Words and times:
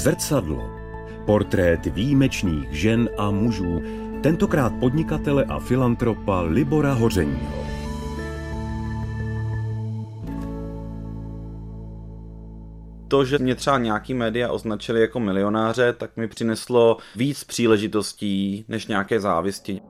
Zrcadlo. 0.00 0.70
Portrét 1.26 1.86
výjimečných 1.86 2.72
žen 2.72 3.08
a 3.18 3.30
mužů, 3.30 3.82
tentokrát 4.22 4.72
podnikatele 4.80 5.44
a 5.44 5.58
filantropa 5.58 6.40
Libora 6.40 6.92
Hořeního. 6.92 7.64
to, 13.08 13.24
že 13.24 13.38
mě 13.38 13.54
třeba 13.54 13.78
nějaký 13.78 14.14
média 14.14 14.52
označili 14.52 15.00
jako 15.00 15.20
milionáře, 15.20 15.92
tak 15.92 16.16
mi 16.16 16.28
přineslo 16.28 16.96
víc 17.16 17.44
příležitostí 17.44 18.64
než 18.68 18.86
nějaké 18.86 19.20
závisti. 19.20 19.80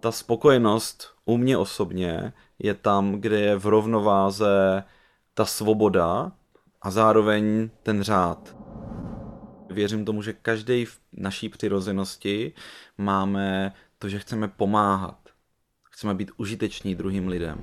Ta 0.00 0.12
spokojenost 0.12 1.08
u 1.24 1.36
mě 1.36 1.56
osobně 1.56 2.32
je 2.58 2.74
tam, 2.74 3.12
kde 3.12 3.40
je 3.40 3.56
v 3.56 3.66
rovnováze 3.66 4.84
ta 5.34 5.44
svoboda 5.44 6.32
a 6.82 6.90
zároveň 6.90 7.70
ten 7.82 8.02
řád. 8.02 8.56
Věřím 9.70 10.04
tomu, 10.04 10.22
že 10.22 10.32
každý 10.32 10.84
v 10.84 10.98
naší 11.12 11.48
přirozenosti 11.48 12.52
máme 12.98 13.72
to, 13.98 14.08
že 14.08 14.18
chceme 14.18 14.48
pomáhat. 14.48 15.18
Chceme 15.90 16.14
být 16.14 16.30
užiteční 16.36 16.94
druhým 16.94 17.28
lidem. 17.28 17.58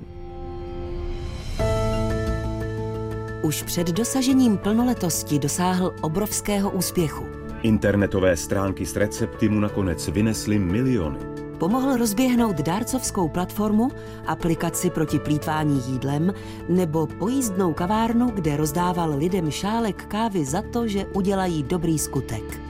Už 3.42 3.62
před 3.62 3.86
dosažením 3.86 4.58
plnoletosti 4.58 5.38
dosáhl 5.38 5.94
obrovského 6.02 6.70
úspěchu. 6.70 7.26
Internetové 7.62 8.36
stránky 8.36 8.86
s 8.86 8.96
recepty 8.96 9.48
mu 9.48 9.60
nakonec 9.60 10.08
vynesly 10.08 10.58
miliony. 10.58 11.39
Pomohl 11.60 11.96
rozběhnout 11.96 12.56
dárcovskou 12.56 13.28
platformu, 13.28 13.90
aplikaci 14.26 14.90
proti 14.90 15.18
plítvání 15.18 15.82
jídlem 15.88 16.34
nebo 16.68 17.06
pojízdnou 17.06 17.72
kavárnu, 17.72 18.30
kde 18.30 18.56
rozdával 18.56 19.18
lidem 19.18 19.50
šálek 19.50 20.06
kávy 20.06 20.44
za 20.44 20.62
to, 20.62 20.88
že 20.88 21.06
udělají 21.06 21.62
dobrý 21.62 21.98
skutek. 21.98 22.60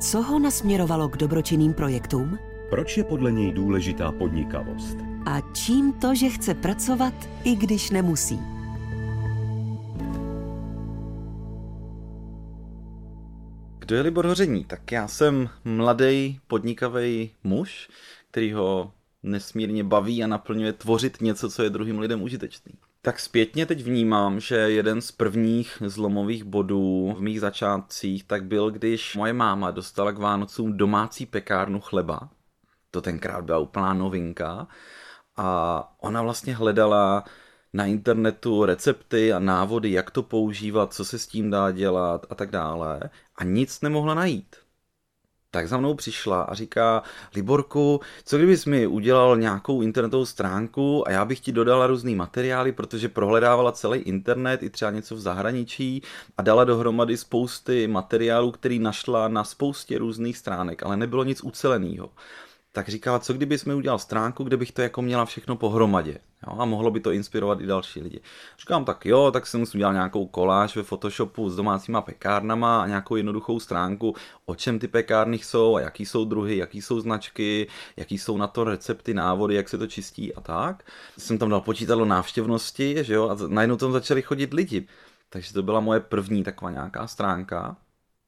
Co 0.00 0.22
ho 0.22 0.38
nasměrovalo 0.38 1.08
k 1.08 1.16
dobročinným 1.16 1.72
projektům? 1.72 2.38
Proč 2.70 2.96
je 2.96 3.04
podle 3.04 3.32
něj 3.32 3.52
důležitá 3.52 4.12
podnikavost? 4.12 4.98
A 5.26 5.40
čím 5.52 5.92
to, 5.92 6.14
že 6.14 6.28
chce 6.28 6.54
pracovat, 6.54 7.14
i 7.44 7.56
když 7.56 7.90
nemusí? 7.90 8.53
Kdo 13.84 13.96
je 13.96 14.02
Libor 14.02 14.26
Hoření? 14.26 14.64
Tak 14.64 14.92
já 14.92 15.08
jsem 15.08 15.48
mladý 15.64 16.40
podnikavý 16.46 17.30
muž, 17.42 17.88
který 18.30 18.52
ho 18.52 18.92
nesmírně 19.22 19.84
baví 19.84 20.24
a 20.24 20.26
naplňuje 20.26 20.72
tvořit 20.72 21.20
něco, 21.20 21.50
co 21.50 21.62
je 21.62 21.70
druhým 21.70 21.98
lidem 21.98 22.22
užitečný. 22.22 22.72
Tak 23.02 23.20
zpětně 23.20 23.66
teď 23.66 23.82
vnímám, 23.82 24.40
že 24.40 24.56
jeden 24.56 25.00
z 25.00 25.12
prvních 25.12 25.82
zlomových 25.86 26.44
bodů 26.44 27.14
v 27.18 27.20
mých 27.20 27.40
začátcích 27.40 28.24
tak 28.24 28.44
byl, 28.44 28.70
když 28.70 29.16
moje 29.16 29.32
máma 29.32 29.70
dostala 29.70 30.12
k 30.12 30.18
Vánocům 30.18 30.76
domácí 30.76 31.26
pekárnu 31.26 31.80
chleba. 31.80 32.28
To 32.90 33.00
tenkrát 33.00 33.44
byla 33.44 33.58
úplná 33.58 33.94
novinka. 33.94 34.66
A 35.36 35.96
ona 36.00 36.22
vlastně 36.22 36.54
hledala 36.54 37.24
na 37.74 37.86
internetu 37.86 38.64
recepty 38.64 39.32
a 39.32 39.38
návody, 39.38 39.92
jak 39.92 40.10
to 40.10 40.22
používat, 40.22 40.94
co 40.94 41.04
se 41.04 41.18
s 41.18 41.26
tím 41.26 41.50
dá 41.50 41.70
dělat 41.70 42.26
a 42.30 42.34
tak 42.34 42.50
dále. 42.50 43.00
A 43.36 43.44
nic 43.44 43.80
nemohla 43.80 44.14
najít. 44.14 44.56
Tak 45.50 45.68
za 45.68 45.76
mnou 45.76 45.94
přišla 45.94 46.42
a 46.42 46.54
říká, 46.54 47.02
Liborku, 47.34 48.00
co 48.24 48.36
kdybys 48.36 48.66
mi 48.66 48.86
udělal 48.86 49.36
nějakou 49.36 49.82
internetovou 49.82 50.26
stránku 50.26 51.08
a 51.08 51.10
já 51.10 51.24
bych 51.24 51.40
ti 51.40 51.52
dodala 51.52 51.86
různý 51.86 52.14
materiály, 52.14 52.72
protože 52.72 53.08
prohledávala 53.08 53.72
celý 53.72 53.98
internet 53.98 54.62
i 54.62 54.70
třeba 54.70 54.90
něco 54.90 55.14
v 55.14 55.20
zahraničí 55.20 56.02
a 56.36 56.42
dala 56.42 56.64
dohromady 56.64 57.16
spousty 57.16 57.86
materiálů, 57.88 58.50
který 58.50 58.78
našla 58.78 59.28
na 59.28 59.44
spoustě 59.44 59.98
různých 59.98 60.38
stránek, 60.38 60.82
ale 60.82 60.96
nebylo 60.96 61.24
nic 61.24 61.42
uceleného 61.44 62.10
tak 62.74 62.88
říkala, 62.88 63.18
co 63.18 63.32
kdybys 63.32 63.64
mi 63.64 63.74
udělal 63.74 63.98
stránku, 63.98 64.44
kde 64.44 64.56
bych 64.56 64.72
to 64.72 64.82
jako 64.82 65.02
měla 65.02 65.24
všechno 65.24 65.56
pohromadě. 65.56 66.18
Jo, 66.46 66.58
a 66.58 66.64
mohlo 66.64 66.90
by 66.90 67.00
to 67.00 67.10
inspirovat 67.10 67.60
i 67.60 67.66
další 67.66 68.00
lidi. 68.00 68.20
Říkám, 68.58 68.84
tak 68.84 69.06
jo, 69.06 69.30
tak 69.30 69.46
jsem 69.46 69.60
musím 69.60 69.78
dělat 69.78 69.92
nějakou 69.92 70.26
koláž 70.26 70.76
ve 70.76 70.82
Photoshopu 70.82 71.50
s 71.50 71.56
domácíma 71.56 72.02
pekárnama 72.02 72.82
a 72.82 72.86
nějakou 72.86 73.16
jednoduchou 73.16 73.60
stránku, 73.60 74.14
o 74.46 74.54
čem 74.54 74.78
ty 74.78 74.88
pekárny 74.88 75.38
jsou 75.38 75.76
a 75.76 75.80
jaký 75.80 76.06
jsou 76.06 76.24
druhy, 76.24 76.56
jaký 76.56 76.82
jsou 76.82 77.00
značky, 77.00 77.68
jaký 77.96 78.18
jsou 78.18 78.36
na 78.36 78.46
to 78.46 78.64
recepty, 78.64 79.14
návody, 79.14 79.54
jak 79.54 79.68
se 79.68 79.78
to 79.78 79.86
čistí 79.86 80.34
a 80.34 80.40
tak. 80.40 80.90
Jsem 81.18 81.38
tam 81.38 81.50
dal 81.50 81.60
počítalo 81.60 82.04
návštěvnosti, 82.04 82.96
že 83.00 83.14
jo, 83.14 83.28
a 83.28 83.36
najednou 83.48 83.76
tam 83.76 83.92
začali 83.92 84.22
chodit 84.22 84.54
lidi. 84.54 84.86
Takže 85.30 85.52
to 85.52 85.62
byla 85.62 85.80
moje 85.80 86.00
první 86.00 86.44
taková 86.44 86.70
nějaká 86.70 87.06
stránka. 87.06 87.76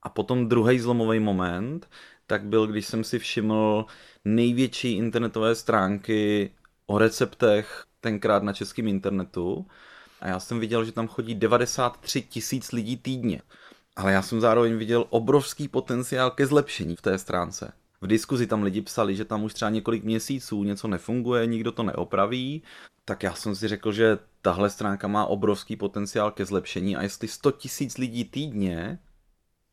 A 0.02 0.08
potom 0.08 0.48
druhý 0.48 0.78
zlomový 0.78 1.20
moment, 1.20 1.88
tak 2.26 2.44
byl, 2.44 2.66
když 2.66 2.86
jsem 2.86 3.04
si 3.04 3.18
všiml 3.18 3.86
největší 4.26 4.92
internetové 4.92 5.54
stránky 5.54 6.50
o 6.86 6.98
receptech 6.98 7.84
tenkrát 8.00 8.42
na 8.42 8.52
českém 8.52 8.88
internetu 8.88 9.66
a 10.20 10.28
já 10.28 10.40
jsem 10.40 10.60
viděl, 10.60 10.84
že 10.84 10.92
tam 10.92 11.08
chodí 11.08 11.34
93 11.34 12.22
tisíc 12.22 12.72
lidí 12.72 12.96
týdně. 12.96 13.42
Ale 13.96 14.12
já 14.12 14.22
jsem 14.22 14.40
zároveň 14.40 14.76
viděl 14.76 15.06
obrovský 15.10 15.68
potenciál 15.68 16.30
ke 16.30 16.46
zlepšení 16.46 16.96
v 16.96 17.02
té 17.02 17.18
stránce. 17.18 17.72
V 18.00 18.06
diskuzi 18.06 18.46
tam 18.46 18.62
lidi 18.62 18.80
psali, 18.80 19.16
že 19.16 19.24
tam 19.24 19.44
už 19.44 19.54
třeba 19.54 19.70
několik 19.70 20.04
měsíců 20.04 20.64
něco 20.64 20.88
nefunguje, 20.88 21.46
nikdo 21.46 21.72
to 21.72 21.82
neopraví, 21.82 22.62
tak 23.04 23.22
já 23.22 23.34
jsem 23.34 23.56
si 23.56 23.68
řekl, 23.68 23.92
že 23.92 24.18
tahle 24.42 24.70
stránka 24.70 25.08
má 25.08 25.26
obrovský 25.26 25.76
potenciál 25.76 26.30
ke 26.30 26.44
zlepšení 26.44 26.96
a 26.96 27.02
jestli 27.02 27.28
100 27.28 27.50
tisíc 27.50 27.98
lidí 27.98 28.24
týdně 28.24 28.98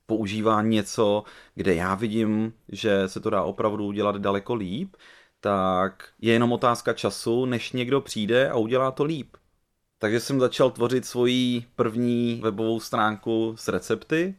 používá 0.05 0.61
něco, 0.61 1.23
kde 1.55 1.75
já 1.75 1.95
vidím, 1.95 2.53
že 2.69 3.07
se 3.07 3.19
to 3.19 3.29
dá 3.29 3.43
opravdu 3.43 3.85
udělat 3.85 4.15
daleko 4.15 4.53
líp, 4.55 4.95
tak 5.39 6.09
je 6.21 6.33
jenom 6.33 6.51
otázka 6.51 6.93
času, 6.93 7.45
než 7.45 7.71
někdo 7.71 8.01
přijde 8.01 8.49
a 8.49 8.55
udělá 8.55 8.91
to 8.91 9.03
líp. 9.03 9.37
Takže 9.99 10.19
jsem 10.19 10.39
začal 10.39 10.71
tvořit 10.71 11.05
svoji 11.05 11.65
první 11.75 12.39
webovou 12.43 12.79
stránku 12.79 13.55
s 13.57 13.67
recepty 13.67 14.35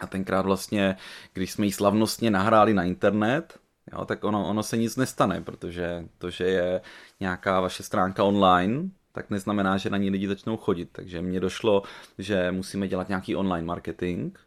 a 0.00 0.06
tenkrát 0.06 0.46
vlastně, 0.46 0.96
když 1.32 1.52
jsme 1.52 1.66
ji 1.66 1.72
slavnostně 1.72 2.30
nahráli 2.30 2.74
na 2.74 2.84
internet, 2.84 3.60
jo, 3.92 4.04
tak 4.04 4.24
ono, 4.24 4.48
ono 4.48 4.62
se 4.62 4.76
nic 4.76 4.96
nestane, 4.96 5.40
protože 5.40 6.04
to, 6.18 6.30
že 6.30 6.44
je 6.44 6.80
nějaká 7.20 7.60
vaše 7.60 7.82
stránka 7.82 8.24
online, 8.24 8.88
tak 9.12 9.30
neznamená, 9.30 9.76
že 9.76 9.90
na 9.90 9.96
ní 9.96 10.10
lidi 10.10 10.28
začnou 10.28 10.56
chodit. 10.56 10.88
Takže 10.92 11.22
mně 11.22 11.40
došlo, 11.40 11.82
že 12.18 12.52
musíme 12.52 12.88
dělat 12.88 13.08
nějaký 13.08 13.36
online 13.36 13.66
marketing, 13.66 14.38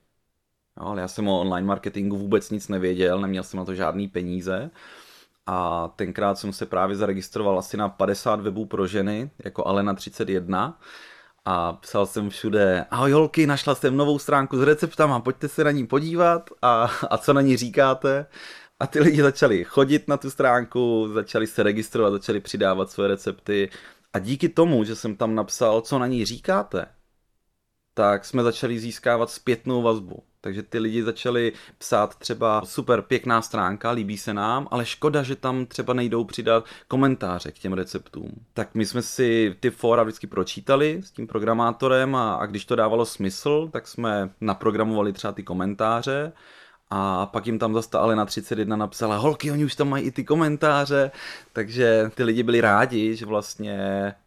Jo, 0.81 0.87
ale 0.87 1.01
já 1.01 1.07
jsem 1.07 1.27
o 1.27 1.41
online 1.41 1.67
marketingu 1.67 2.17
vůbec 2.17 2.49
nic 2.49 2.67
nevěděl, 2.67 3.21
neměl 3.21 3.43
jsem 3.43 3.57
na 3.57 3.65
to 3.65 3.75
žádný 3.75 4.07
peníze. 4.07 4.71
A 5.45 5.87
tenkrát 5.95 6.37
jsem 6.37 6.53
se 6.53 6.65
právě 6.65 6.95
zaregistroval 6.95 7.59
asi 7.59 7.77
na 7.77 7.89
50 7.89 8.41
webů 8.41 8.65
pro 8.65 8.87
ženy, 8.87 9.31
jako 9.45 9.67
Alena 9.67 9.93
31. 9.93 10.79
A 11.45 11.73
psal 11.73 12.05
jsem 12.05 12.29
všude, 12.29 12.85
ahoj 12.91 13.11
holky, 13.11 13.47
našla 13.47 13.75
jsem 13.75 13.97
novou 13.97 14.19
stránku 14.19 14.57
s 14.57 14.61
receptama, 14.61 15.19
pojďte 15.19 15.47
se 15.47 15.63
na 15.63 15.71
ní 15.71 15.87
podívat 15.87 16.49
a, 16.61 16.91
a 17.09 17.17
co 17.17 17.33
na 17.33 17.41
ní 17.41 17.57
říkáte. 17.57 18.25
A 18.79 18.87
ty 18.87 18.99
lidi 18.99 19.21
začali 19.21 19.63
chodit 19.63 20.07
na 20.07 20.17
tu 20.17 20.29
stránku, 20.31 21.09
začali 21.13 21.47
se 21.47 21.63
registrovat, 21.63 22.13
začali 22.13 22.39
přidávat 22.39 22.91
své 22.91 23.07
recepty. 23.07 23.69
A 24.13 24.19
díky 24.19 24.49
tomu, 24.49 24.83
že 24.83 24.95
jsem 24.95 25.15
tam 25.15 25.35
napsal, 25.35 25.81
co 25.81 25.99
na 25.99 26.07
ní 26.07 26.25
říkáte, 26.25 26.85
tak 27.93 28.25
jsme 28.25 28.43
začali 28.43 28.79
získávat 28.79 29.29
zpětnou 29.29 29.81
vazbu. 29.81 30.23
Takže 30.41 30.63
ty 30.63 30.79
lidi 30.79 31.03
začali 31.03 31.53
psát 31.77 32.15
třeba 32.15 32.65
super 32.65 33.01
pěkná 33.01 33.41
stránka, 33.41 33.91
líbí 33.91 34.17
se 34.17 34.33
nám, 34.33 34.67
ale 34.71 34.85
škoda, 34.85 35.23
že 35.23 35.35
tam 35.35 35.65
třeba 35.65 35.93
nejdou 35.93 36.23
přidat 36.23 36.65
komentáře 36.87 37.51
k 37.51 37.59
těm 37.59 37.73
receptům. 37.73 38.31
Tak 38.53 38.75
my 38.75 38.85
jsme 38.85 39.01
si 39.01 39.55
ty 39.59 39.69
fora 39.69 40.03
vždycky 40.03 40.27
pročítali 40.27 41.01
s 41.03 41.11
tím 41.11 41.27
programátorem 41.27 42.15
a, 42.15 42.35
a 42.35 42.45
když 42.45 42.65
to 42.65 42.75
dávalo 42.75 43.05
smysl, 43.05 43.69
tak 43.73 43.87
jsme 43.87 44.29
naprogramovali 44.41 45.13
třeba 45.13 45.33
ty 45.33 45.43
komentáře 45.43 46.31
a 46.89 47.25
pak 47.25 47.45
jim 47.47 47.59
tam 47.59 47.73
zase 47.73 47.97
Alena 47.97 48.25
31 48.25 48.75
napsala, 48.75 49.17
holky, 49.17 49.51
oni 49.51 49.65
už 49.65 49.75
tam 49.75 49.89
mají 49.89 50.03
i 50.03 50.11
ty 50.11 50.23
komentáře, 50.23 51.11
takže 51.53 52.11
ty 52.15 52.23
lidi 52.23 52.43
byli 52.43 52.61
rádi, 52.61 53.15
že 53.15 53.25
vlastně 53.25 53.79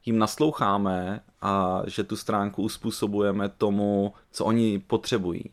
jim 0.05 0.19
nasloucháme 0.19 1.21
a 1.43 1.83
že 1.87 2.05
tu 2.05 2.17
stránku 2.17 2.63
uspůsobujeme 2.63 3.49
tomu, 3.49 4.13
co 4.31 4.45
oni 4.45 4.79
potřebují. 4.79 5.51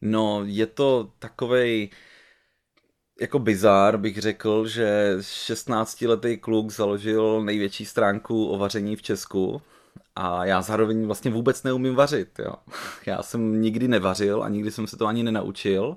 No, 0.00 0.42
je 0.44 0.66
to 0.66 1.12
takovej 1.18 1.90
jako 3.20 3.38
bizár 3.38 3.96
bych 3.96 4.18
řekl, 4.18 4.66
že 4.66 5.16
16-letý 5.18 6.36
kluk 6.36 6.70
založil 6.70 7.42
největší 7.42 7.84
stránku 7.84 8.46
o 8.48 8.58
vaření 8.58 8.96
v 8.96 9.02
Česku 9.02 9.62
a 10.16 10.44
já 10.44 10.62
zároveň 10.62 11.06
vlastně 11.06 11.30
vůbec 11.30 11.62
neumím 11.62 11.94
vařit. 11.94 12.38
Jo. 12.38 12.54
Já 13.06 13.22
jsem 13.22 13.60
nikdy 13.60 13.88
nevařil 13.88 14.42
a 14.42 14.48
nikdy 14.48 14.70
jsem 14.70 14.86
se 14.86 14.96
to 14.96 15.06
ani 15.06 15.22
nenaučil, 15.22 15.96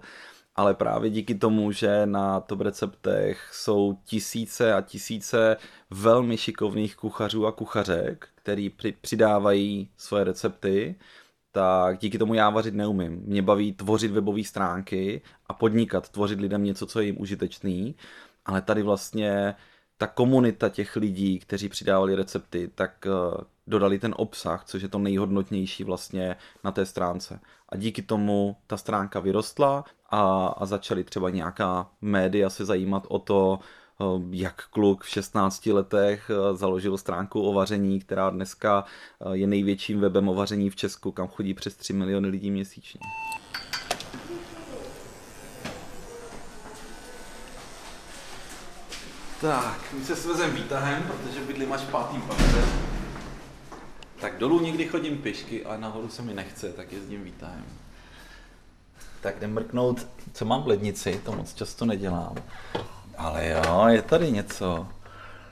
ale 0.56 0.74
právě 0.74 1.10
díky 1.10 1.36
tomu, 1.36 1.72
že 1.72 2.06
na 2.06 2.40
top 2.40 2.62
receptech 2.62 3.50
jsou 3.52 3.98
tisíce 4.04 4.74
a 4.74 4.82
tisíce 4.82 5.58
velmi 5.90 6.38
šikovných 6.38 6.96
kuchařů 6.96 7.48
a 7.48 7.52
kuchařek, 7.52 8.28
který 8.36 8.72
přidávají 9.02 9.90
svoje 9.98 10.24
recepty, 10.24 10.96
tak 11.54 12.00
díky 12.00 12.18
tomu 12.18 12.34
já 12.34 12.50
vařit 12.50 12.74
neumím. 12.74 13.22
Mě 13.26 13.42
baví 13.42 13.74
tvořit 13.74 14.12
webové 14.12 14.44
stránky 14.44 15.22
a 15.48 15.54
podnikat, 15.54 16.10
tvořit 16.10 16.40
lidem 16.40 16.64
něco, 16.64 16.86
co 16.86 17.00
je 17.00 17.06
jim 17.06 17.22
užitečný, 17.22 17.96
ale 18.46 18.62
tady 18.62 18.82
vlastně 18.82 19.56
ta 19.98 20.08
komunita 20.08 20.70
těch 20.70 20.96
lidí, 20.96 21.40
kteří 21.40 21.70
přidávali 21.70 22.16
recepty, 22.16 22.72
tak 22.76 23.08
eh, 23.08 23.44
dodali 23.68 24.00
ten 24.00 24.14
obsah, 24.18 24.64
což 24.66 24.82
je 24.82 24.90
to 24.90 25.00
nejhodnotnější 25.00 25.84
vlastně 25.84 26.36
na 26.64 26.72
té 26.72 26.86
stránce. 26.86 27.40
A 27.70 27.78
díky 27.78 28.02
tomu 28.02 28.56
ta 28.68 28.78
stránka 28.78 29.20
vyrostla 29.20 29.86
a, 30.10 30.48
a 30.48 30.66
začaly 30.66 31.04
třeba 31.04 31.30
nějaká 31.30 31.90
média 32.02 32.50
se 32.50 32.66
zajímat 32.66 33.04
o 33.10 33.20
to, 33.20 33.60
jak 34.32 34.68
kluk 34.68 35.04
v 35.04 35.10
16 35.10 35.66
letech 35.66 36.30
eh, 36.30 36.58
založil 36.58 36.98
stránku 36.98 37.42
o 37.42 37.54
vaření, 37.54 38.00
která 38.00 38.30
dneska 38.30 38.86
je 39.32 39.48
největším 39.48 40.00
webem 40.00 40.30
o 40.30 40.34
vaření 40.34 40.70
v 40.70 40.76
Česku, 40.76 41.12
kam 41.12 41.28
chodí 41.28 41.54
přes 41.54 41.76
3 41.76 41.94
miliony 41.94 42.28
lidí 42.28 42.52
měsíčně. 42.52 43.00
Tak, 49.44 49.94
my 49.94 50.06
se 50.06 50.16
svezem 50.16 50.52
výtahem, 50.56 51.04
protože 51.04 51.40
bydlím 51.40 51.74
až 51.74 51.82
v 51.82 51.92
pátým 51.92 52.22
patře. 52.22 52.66
Tak 54.22 54.38
dolů 54.38 54.60
někdy 54.60 54.86
chodím 54.86 55.18
pěšky, 55.18 55.66
ale 55.66 55.78
nahoru 55.78 56.10
se 56.10 56.22
mi 56.22 56.34
nechce, 56.34 56.74
tak 56.74 56.92
jezdím 56.92 57.24
výtahem. 57.24 57.66
Tak 59.22 59.38
jdem 59.38 59.54
mrknout, 59.54 60.08
co 60.34 60.46
mám 60.46 60.64
v 60.64 60.68
lednici, 60.68 61.22
to 61.26 61.32
moc 61.32 61.54
často 61.54 61.86
nedělám. 61.86 62.36
Ale 63.24 63.50
jo, 63.50 63.88
je 63.88 64.02
tady 64.02 64.32
něco. 64.32 64.88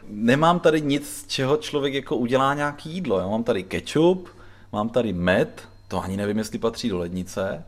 Nemám 0.07 0.59
tady 0.59 0.81
nic, 0.81 1.09
z 1.09 1.27
čeho 1.27 1.57
člověk 1.57 1.93
jako 1.93 2.15
udělá 2.15 2.53
nějaký 2.53 2.89
jídlo. 2.89 3.19
Já 3.19 3.27
mám 3.27 3.43
tady 3.43 3.63
ketchup, 3.63 4.29
mám 4.71 4.89
tady 4.89 5.13
med, 5.13 5.67
to 5.87 6.03
ani 6.03 6.17
nevím, 6.17 6.37
jestli 6.37 6.59
patří 6.59 6.89
do 6.89 6.97
lednice. 6.97 7.65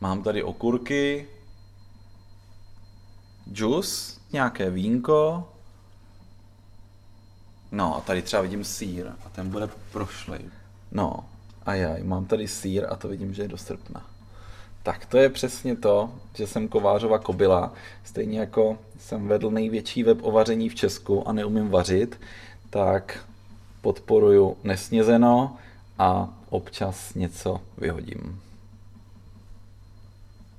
Mám 0.00 0.22
tady 0.22 0.42
okurky, 0.42 1.28
džus, 3.52 4.20
nějaké 4.32 4.70
vínko, 4.70 5.48
No 7.72 7.96
a 7.96 8.00
tady 8.00 8.22
třeba 8.22 8.42
vidím 8.42 8.64
sír 8.64 9.06
a 9.26 9.28
ten 9.28 9.50
bude 9.50 9.68
prošlej. 9.92 10.40
No 10.92 11.24
a 11.66 11.74
já 11.74 11.96
mám 12.04 12.24
tady 12.24 12.48
sír 12.48 12.86
a 12.90 12.96
to 12.96 13.08
vidím, 13.08 13.34
že 13.34 13.42
je 13.42 13.48
do 13.48 13.58
srpna. 13.58 14.11
Tak 14.82 15.06
to 15.06 15.18
je 15.18 15.28
přesně 15.28 15.76
to, 15.76 16.12
že 16.34 16.46
jsem 16.46 16.68
kovářova 16.68 17.18
kobila. 17.18 17.72
Stejně 18.04 18.40
jako 18.40 18.78
jsem 18.98 19.28
vedl 19.28 19.50
největší 19.50 20.02
web 20.02 20.18
o 20.22 20.30
vaření 20.30 20.68
v 20.68 20.74
Česku 20.74 21.28
a 21.28 21.32
neumím 21.32 21.68
vařit, 21.68 22.20
tak 22.70 23.26
podporuju 23.80 24.56
nesnězeno 24.64 25.56
a 25.98 26.28
občas 26.50 27.14
něco 27.14 27.60
vyhodím. 27.78 28.42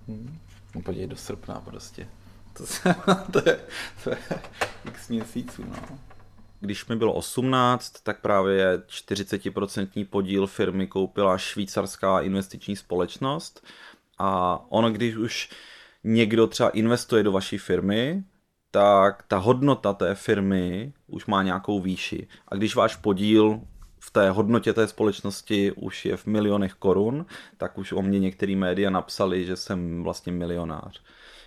Hm? 0.07 0.37
No 0.75 0.81
podívej 0.81 1.07
do 1.07 1.15
srpna 1.15 1.61
prostě. 1.65 2.07
To, 2.53 2.65
se, 2.65 2.95
to, 3.31 3.41
je, 3.49 3.59
to 4.03 4.09
je 4.09 4.17
x 4.87 5.09
měsíců, 5.09 5.63
no. 5.63 5.99
Když 6.59 6.85
mi 6.85 6.95
bylo 6.95 7.13
18, 7.13 7.93
tak 8.03 8.21
právě 8.21 8.77
40% 8.77 10.05
podíl 10.05 10.47
firmy 10.47 10.87
koupila 10.87 11.37
švýcarská 11.37 12.21
investiční 12.21 12.75
společnost. 12.75 13.65
A 14.17 14.59
ono, 14.69 14.91
když 14.91 15.15
už 15.15 15.49
někdo 16.03 16.47
třeba 16.47 16.69
investuje 16.69 17.23
do 17.23 17.31
vaší 17.31 17.57
firmy, 17.57 18.23
tak 18.71 19.23
ta 19.27 19.37
hodnota 19.37 19.93
té 19.93 20.15
firmy 20.15 20.93
už 21.07 21.25
má 21.25 21.43
nějakou 21.43 21.81
výši. 21.81 22.27
A 22.47 22.55
když 22.55 22.75
váš 22.75 22.95
podíl 22.95 23.61
v 23.99 24.11
té 24.11 24.29
hodnotě 24.29 24.73
té 24.73 24.87
společnosti 24.87 25.71
už 25.71 26.05
je 26.05 26.17
v 26.17 26.25
milionech 26.25 26.73
korun, 26.73 27.25
tak 27.57 27.77
už 27.77 27.91
o 27.91 28.01
mě 28.01 28.19
některé 28.19 28.55
média 28.55 28.89
napsali, 28.89 29.45
že 29.45 29.55
jsem 29.55 30.03
vlastně 30.03 30.31
milionář 30.31 31.01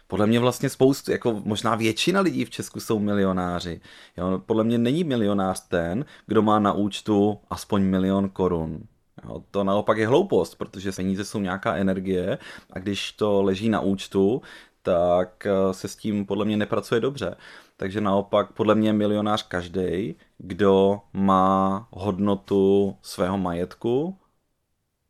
podle 0.07 0.27
mě 0.27 0.41
vlastně 0.41 0.71
spoustu, 0.71 1.13
jako 1.13 1.43
možná 1.45 1.75
většina 1.75 2.21
lidí 2.21 2.45
v 2.45 2.51
Česku 2.51 2.81
jsou 2.81 2.99
milionáři. 2.99 3.81
Jo? 4.17 4.43
Podle 4.47 4.65
mě 4.65 4.79
není 4.79 5.05
milionář 5.05 5.69
ten, 5.69 6.05
kdo 6.27 6.43
má 6.43 6.59
na 6.59 6.73
účtu 6.73 7.39
aspoň 7.51 7.83
milion 7.83 8.29
korun. 8.29 8.83
Jo, 9.25 9.43
to 9.51 9.65
naopak 9.65 9.99
je 9.99 10.07
hloupost, 10.07 10.55
protože 10.55 10.93
peníze 10.93 11.25
jsou 11.25 11.41
nějaká 11.41 11.77
energie 11.77 12.39
a 12.71 12.79
když 12.79 13.13
to 13.13 13.43
leží 13.43 13.69
na 13.69 13.81
účtu, 13.81 14.43
tak 14.83 15.47
eh, 15.47 15.75
se 15.75 15.89
s 15.89 15.97
tím 15.97 16.27
podle 16.27 16.45
mě 16.45 16.57
nepracuje 16.57 17.01
dobře. 17.01 17.37
Takže 17.77 18.01
naopak 18.01 18.53
podle 18.53 18.75
mě 18.75 18.89
je 18.89 18.93
milionář 18.93 19.43
každý, 19.49 20.15
kdo 20.39 21.01
má 21.13 21.89
hodnotu 21.91 22.97
svého 23.03 23.39
majetku 23.39 24.19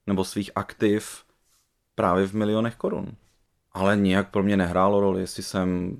nebo 0.06 0.24
svých 0.24 0.50
aktiv 0.54 1.24
právě 1.94 2.26
v 2.26 2.32
milionech 2.34 2.76
korun 2.76 3.16
ale 3.76 3.96
nijak 3.96 4.30
pro 4.30 4.42
mě 4.42 4.56
nehrálo 4.56 5.00
roli, 5.00 5.20
jestli 5.20 5.42
jsem 5.42 5.96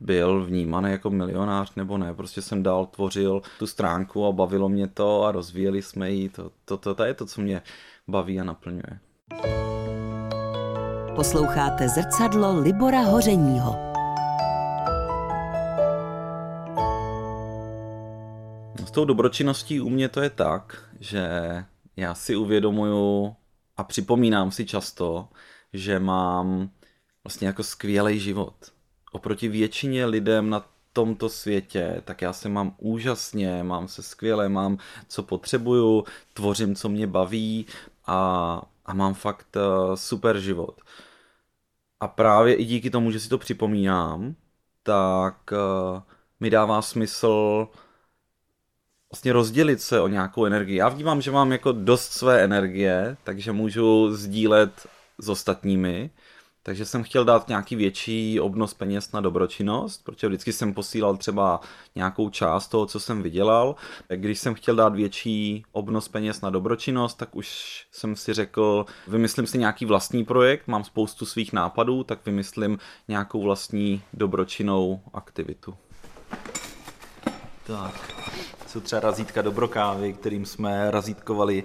byl 0.00 0.44
vnímaný 0.44 0.90
jako 0.90 1.10
milionář 1.10 1.74
nebo 1.74 1.98
ne. 1.98 2.14
Prostě 2.14 2.42
jsem 2.42 2.62
dál 2.62 2.86
tvořil 2.86 3.42
tu 3.58 3.66
stránku 3.66 4.26
a 4.26 4.32
bavilo 4.32 4.68
mě 4.68 4.88
to 4.88 5.24
a 5.24 5.32
rozvíjeli 5.32 5.82
jsme 5.82 6.10
ji. 6.10 6.28
To, 6.28 6.50
to, 6.64 6.76
to, 6.76 6.94
to 6.94 7.04
je 7.04 7.14
to, 7.14 7.26
co 7.26 7.40
mě 7.40 7.62
baví 8.08 8.40
a 8.40 8.44
naplňuje. 8.44 8.98
Posloucháte 11.16 11.88
zrcadlo 11.88 12.60
Libora 12.60 13.00
Hořeního. 13.00 13.76
No, 18.80 18.86
s 18.86 18.90
tou 18.90 19.04
dobročinností 19.04 19.80
u 19.80 19.88
mě 19.88 20.08
to 20.08 20.20
je 20.20 20.30
tak, 20.30 20.90
že 21.00 21.28
já 21.96 22.14
si 22.14 22.36
uvědomuju 22.36 23.34
a 23.76 23.84
připomínám 23.84 24.50
si 24.50 24.66
často, 24.66 25.28
že 25.72 25.98
mám 25.98 26.70
vlastně 27.24 27.46
jako 27.46 27.62
skvělý 27.62 28.18
život. 28.18 28.54
Oproti 29.12 29.48
většině 29.48 30.06
lidem 30.06 30.50
na 30.50 30.64
tomto 30.92 31.28
světě, 31.28 32.02
tak 32.04 32.22
já 32.22 32.32
se 32.32 32.48
mám 32.48 32.74
úžasně, 32.78 33.62
mám 33.62 33.88
se 33.88 34.02
skvěle, 34.02 34.48
mám 34.48 34.78
co 35.08 35.22
potřebuju, 35.22 36.04
tvořím, 36.34 36.74
co 36.74 36.88
mě 36.88 37.06
baví 37.06 37.66
a, 38.06 38.62
a 38.86 38.94
mám 38.94 39.14
fakt 39.14 39.56
uh, 39.56 39.94
super 39.94 40.40
život. 40.40 40.80
A 42.00 42.08
právě 42.08 42.54
i 42.54 42.64
díky 42.64 42.90
tomu, 42.90 43.10
že 43.10 43.20
si 43.20 43.28
to 43.28 43.38
připomínám, 43.38 44.34
tak 44.82 45.52
uh, 45.52 46.02
mi 46.40 46.50
dává 46.50 46.82
smysl 46.82 47.68
vlastně 49.12 49.32
rozdělit 49.32 49.82
se 49.82 50.00
o 50.00 50.08
nějakou 50.08 50.44
energii. 50.44 50.76
Já 50.76 50.88
vnímám, 50.88 51.20
že 51.20 51.30
mám 51.30 51.52
jako 51.52 51.72
dost 51.72 52.12
své 52.12 52.44
energie, 52.44 53.16
takže 53.24 53.52
můžu 53.52 54.16
sdílet 54.16 54.86
s 55.18 55.28
ostatními 55.28 56.10
takže 56.62 56.84
jsem 56.84 57.02
chtěl 57.02 57.24
dát 57.24 57.48
nějaký 57.48 57.76
větší 57.76 58.40
obnos 58.40 58.74
peněz 58.74 59.12
na 59.12 59.20
dobročinnost, 59.20 60.04
protože 60.04 60.28
vždycky 60.28 60.52
jsem 60.52 60.74
posílal 60.74 61.16
třeba 61.16 61.60
nějakou 61.94 62.30
část 62.30 62.68
toho, 62.68 62.86
co 62.86 63.00
jsem 63.00 63.22
vydělal. 63.22 63.74
Když 64.08 64.38
jsem 64.38 64.54
chtěl 64.54 64.76
dát 64.76 64.94
větší 64.94 65.64
obnos 65.72 66.08
peněz 66.08 66.40
na 66.40 66.50
dobročinnost, 66.50 67.18
tak 67.18 67.36
už 67.36 67.86
jsem 67.92 68.16
si 68.16 68.32
řekl, 68.34 68.86
vymyslím 69.08 69.46
si 69.46 69.58
nějaký 69.58 69.84
vlastní 69.84 70.24
projekt, 70.24 70.68
mám 70.68 70.84
spoustu 70.84 71.26
svých 71.26 71.52
nápadů, 71.52 72.04
tak 72.04 72.26
vymyslím 72.26 72.78
nějakou 73.08 73.42
vlastní 73.42 74.02
dobročinnou 74.12 75.00
aktivitu. 75.14 75.74
Tak, 77.66 78.14
jsou 78.66 78.80
třeba 78.80 79.00
razítka 79.00 79.42
dobrokávy, 79.42 80.12
kterým 80.12 80.46
jsme 80.46 80.90
razítkovali 80.90 81.64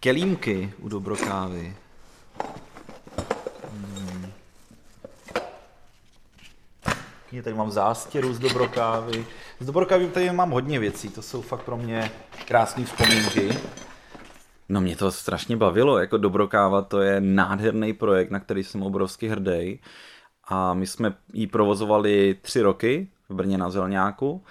kelímky 0.00 0.72
u 0.78 0.88
dobrokávy. 0.88 1.76
Kuchyni, 7.42 7.44
tady 7.44 7.56
mám 7.56 7.70
zástěru 7.70 8.34
z 8.34 8.38
dobrokávy. 8.38 9.26
Z 9.60 9.66
dobrokávy 9.66 10.08
tady 10.08 10.32
mám 10.32 10.50
hodně 10.50 10.78
věcí, 10.78 11.08
to 11.08 11.22
jsou 11.22 11.42
fakt 11.42 11.64
pro 11.64 11.76
mě 11.76 12.10
krásné 12.46 12.84
vzpomínky. 12.84 13.58
No 14.68 14.80
mě 14.80 14.96
to 14.96 15.12
strašně 15.12 15.56
bavilo, 15.56 15.98
jako 15.98 16.18
Dobrokáva 16.18 16.82
to 16.82 17.00
je 17.00 17.20
nádherný 17.20 17.92
projekt, 17.92 18.30
na 18.30 18.40
který 18.40 18.64
jsem 18.64 18.82
obrovsky 18.82 19.28
hrdý. 19.28 19.80
A 20.48 20.74
my 20.74 20.86
jsme 20.86 21.14
ji 21.32 21.46
provozovali 21.46 22.38
tři 22.42 22.62
roky 22.62 23.08
v 23.28 23.34
Brně 23.34 23.58
na 23.58 23.70
Zelňáku 23.70 24.42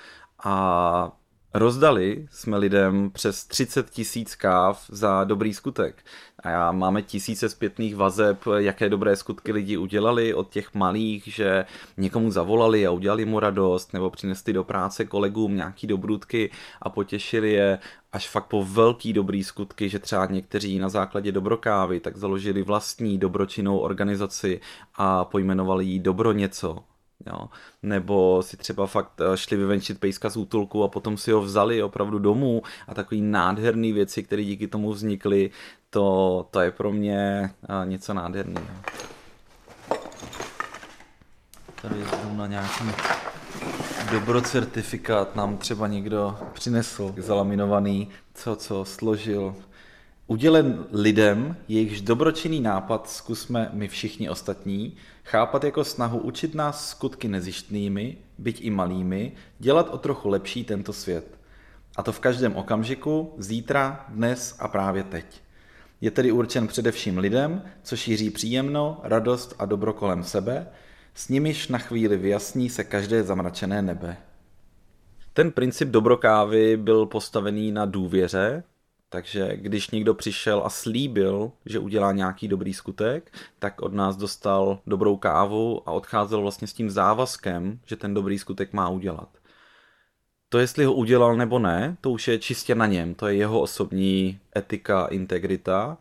a 0.44 1.12
Rozdali 1.54 2.28
jsme 2.32 2.58
lidem 2.58 3.12
přes 3.12 3.46
30 3.46 3.90
tisíc 3.90 4.36
káv 4.36 4.86
za 4.90 5.24
dobrý 5.24 5.54
skutek. 5.54 6.04
A 6.40 6.50
já 6.50 6.72
máme 6.72 7.02
tisíce 7.02 7.50
zpětných 7.50 7.96
vazeb, 7.96 8.40
jaké 8.58 8.90
dobré 8.90 9.16
skutky 9.16 9.52
lidi 9.52 9.78
udělali, 9.78 10.34
od 10.34 10.50
těch 10.50 10.74
malých, 10.74 11.24
že 11.28 11.66
někomu 11.98 12.32
zavolali 12.32 12.88
a 12.88 12.92
udělali 12.92 13.26
mu 13.26 13.40
radost, 13.40 13.94
nebo 13.94 14.10
přinesli 14.10 14.54
do 14.54 14.64
práce 14.64 15.06
kolegům 15.06 15.56
nějaký 15.56 15.88
dobrutky 15.88 16.52
a 16.82 16.90
potěšili 16.90 17.52
je, 17.52 17.80
až 18.12 18.30
fakt 18.30 18.46
po 18.46 18.66
velký 18.66 19.14
dobrý 19.14 19.44
skutky, 19.44 19.90
že 19.90 20.00
třeba 20.00 20.26
někteří 20.26 20.80
na 20.80 20.90
základě 20.90 21.32
dobrokávy 21.32 22.00
tak 22.00 22.18
založili 22.18 22.64
vlastní 22.64 23.18
dobročinnou 23.18 23.78
organizaci 23.78 24.60
a 24.96 25.26
pojmenovali 25.26 25.86
ji 25.86 26.00
Dobro 26.00 26.32
něco, 26.32 26.84
Jo. 27.28 27.50
Nebo 27.84 28.44
si 28.44 28.58
třeba 28.58 28.88
fakt 28.88 29.22
eh, 29.22 29.38
šli 29.38 29.58
vyvenčit 29.58 30.00
pejska 30.00 30.30
z 30.30 30.38
útulku 30.38 30.84
a 30.84 30.88
potom 30.88 31.18
si 31.18 31.32
ho 31.32 31.42
vzali 31.42 31.84
opravdu 31.84 32.20
domů 32.20 32.62
a 32.88 32.94
takový 32.94 33.22
nádherný 33.22 33.94
věci, 33.94 34.24
které 34.24 34.44
díky 34.44 34.68
tomu 34.68 34.92
vznikly, 34.92 35.52
to, 35.90 36.48
to 36.52 36.60
je 36.60 36.72
pro 36.72 36.92
mě 36.92 37.52
eh, 37.70 37.86
něco 37.86 38.14
nádherného. 38.14 38.68
Tady 41.82 41.96
jdu 41.96 42.36
na 42.36 42.48
nějaký 42.48 42.84
dobrocertifikát 44.12 45.36
nám 45.36 45.58
třeba 45.58 45.88
někdo 45.88 46.38
přinesl 46.54 47.14
zalaminovaný, 47.18 48.10
co, 48.34 48.56
co 48.56 48.86
složil. 48.86 49.56
Udělen 50.28 50.86
lidem, 50.92 51.56
jejichž 51.68 52.02
dobročinný 52.02 52.62
nápad 52.62 53.10
zkusme 53.10 53.70
my 53.74 53.88
všichni 53.88 54.30
ostatní, 54.30 54.96
chápat 55.24 55.64
jako 55.64 55.84
snahu 55.84 56.20
učit 56.20 56.56
nás 56.56 56.90
skutky 56.90 57.28
nezištnými, 57.28 58.18
byť 58.38 58.62
i 58.62 58.70
malými, 58.70 59.32
dělat 59.60 59.90
o 59.90 59.98
trochu 59.98 60.30
lepší 60.30 60.64
tento 60.64 60.94
svět. 60.94 61.38
A 61.96 62.04
to 62.04 62.12
v 62.12 62.20
každém 62.20 62.56
okamžiku, 62.56 63.34
zítra, 63.38 64.06
dnes 64.10 64.56
a 64.60 64.68
právě 64.68 65.04
teď. 65.04 65.42
Je 66.02 66.12
tedy 66.12 66.32
určen 66.32 66.68
především 66.68 67.18
lidem, 67.18 67.62
co 67.84 67.98
šíří 67.98 68.30
příjemno, 68.30 69.00
radost 69.04 69.56
a 69.60 69.66
dobro 69.66 69.94
kolem 69.94 70.24
sebe, 70.24 70.68
s 71.14 71.30
nimiž 71.30 71.68
na 71.68 71.78
chvíli 71.78 72.18
vyjasní 72.18 72.70
se 72.70 72.84
každé 72.84 73.24
zamračené 73.24 73.82
nebe. 73.82 74.18
Ten 75.34 75.52
princip 75.52 75.90
dobrokávy 75.90 76.78
byl 76.78 77.06
postavený 77.06 77.72
na 77.72 77.86
důvěře, 77.86 78.64
takže 79.14 79.52
když 79.56 79.90
někdo 79.90 80.14
přišel 80.14 80.62
a 80.66 80.70
slíbil, 80.70 81.52
že 81.66 81.80
udělá 81.80 82.12
nějaký 82.12 82.48
dobrý 82.48 82.74
skutek, 82.74 83.32
tak 83.60 83.82
od 83.82 83.94
nás 83.94 84.16
dostal 84.16 84.80
dobrou 84.88 85.18
kávu 85.18 85.90
a 85.90 85.92
odcházel 85.92 86.42
vlastně 86.42 86.68
s 86.68 86.74
tím 86.74 86.90
závazkem, 86.90 87.80
že 87.86 87.96
ten 87.96 88.14
dobrý 88.14 88.40
skutek 88.40 88.74
má 88.74 88.90
udělat. 88.90 89.30
To, 90.50 90.60
jestli 90.60 90.86
ho 90.86 90.94
udělal 90.94 91.36
nebo 91.36 91.60
ne, 91.60 91.98
to 92.02 92.12
už 92.12 92.28
je 92.28 92.40
čistě 92.40 92.76
na 92.76 92.86
něm, 92.86 93.14
to 93.14 93.28
je 93.28 93.36
jeho 93.36 93.62
osobní 93.62 94.40
etika, 94.58 95.06
integrita. 95.06 95.98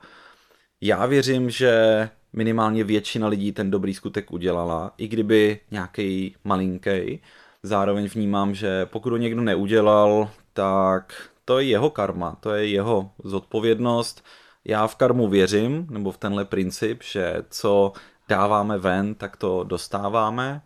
Já 0.81 1.07
věřím, 1.07 1.50
že 1.50 2.09
minimálně 2.33 2.85
většina 2.85 3.29
lidí 3.29 3.52
ten 3.52 3.71
dobrý 3.71 3.95
skutek 3.95 4.33
udělala, 4.33 4.95
i 4.99 5.09
kdyby 5.09 5.61
nějaký 5.71 6.37
malinký. 6.45 7.21
Zároveň 7.62 8.09
vnímám, 8.09 8.55
že 8.55 8.87
pokud 8.87 9.11
ho 9.11 9.17
někdo 9.17 9.43
neudělal, 9.43 10.31
tak 10.52 11.30
to 11.50 11.59
je 11.59 11.66
jeho 11.66 11.90
karma, 11.90 12.37
to 12.40 12.54
je 12.54 12.69
jeho 12.69 13.11
zodpovědnost. 13.25 14.25
Já 14.64 14.87
v 14.87 14.97
karmu 14.97 15.28
věřím, 15.28 15.87
nebo 15.90 16.12
v 16.12 16.19
tenhle 16.19 16.45
princip, 16.45 17.02
že 17.02 17.37
co 17.50 17.92
dáváme 18.28 18.78
ven, 18.78 19.14
tak 19.14 19.37
to 19.37 19.64
dostáváme 19.64 20.62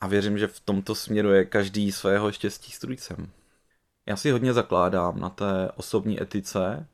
a 0.00 0.06
věřím, 0.06 0.38
že 0.38 0.46
v 0.46 0.60
tomto 0.60 0.94
směru 0.94 1.30
je 1.32 1.44
každý 1.44 1.92
svého 1.92 2.32
štěstí 2.32 2.72
strujcem. 2.72 3.30
Já 4.06 4.16
si 4.16 4.30
hodně 4.30 4.52
zakládám 4.52 5.20
na 5.20 5.28
té 5.30 5.70
osobní 5.76 6.22
etice, 6.22 6.86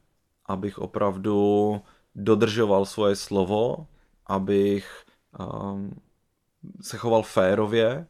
abych 0.46 0.78
opravdu 0.78 1.80
dodržoval 2.14 2.86
svoje 2.86 3.16
slovo, 3.16 3.86
abych 4.26 5.04
um, 5.38 6.00
se 6.80 6.96
choval 6.96 7.22
férově, 7.22 8.06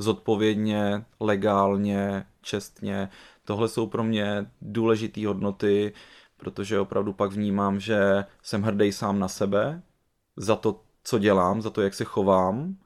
zodpovědně, 0.00 1.04
legálně, 1.20 2.26
čestně. 2.42 3.08
Tohle 3.44 3.68
jsou 3.68 3.86
pro 3.86 4.04
mě 4.04 4.50
důležité 4.62 5.26
hodnoty, 5.26 5.92
protože 6.36 6.80
opravdu 6.80 7.12
pak 7.12 7.32
vnímám, 7.32 7.80
že 7.80 8.24
jsem 8.42 8.62
hrdý 8.62 8.92
sám 8.92 9.18
na 9.18 9.28
sebe, 9.28 9.82
za 10.36 10.56
to, 10.56 10.80
co 11.04 11.18
dělám, 11.18 11.62
za 11.62 11.70
to, 11.70 11.82
jak 11.82 11.94
se 11.94 12.04
chovám 12.04 12.76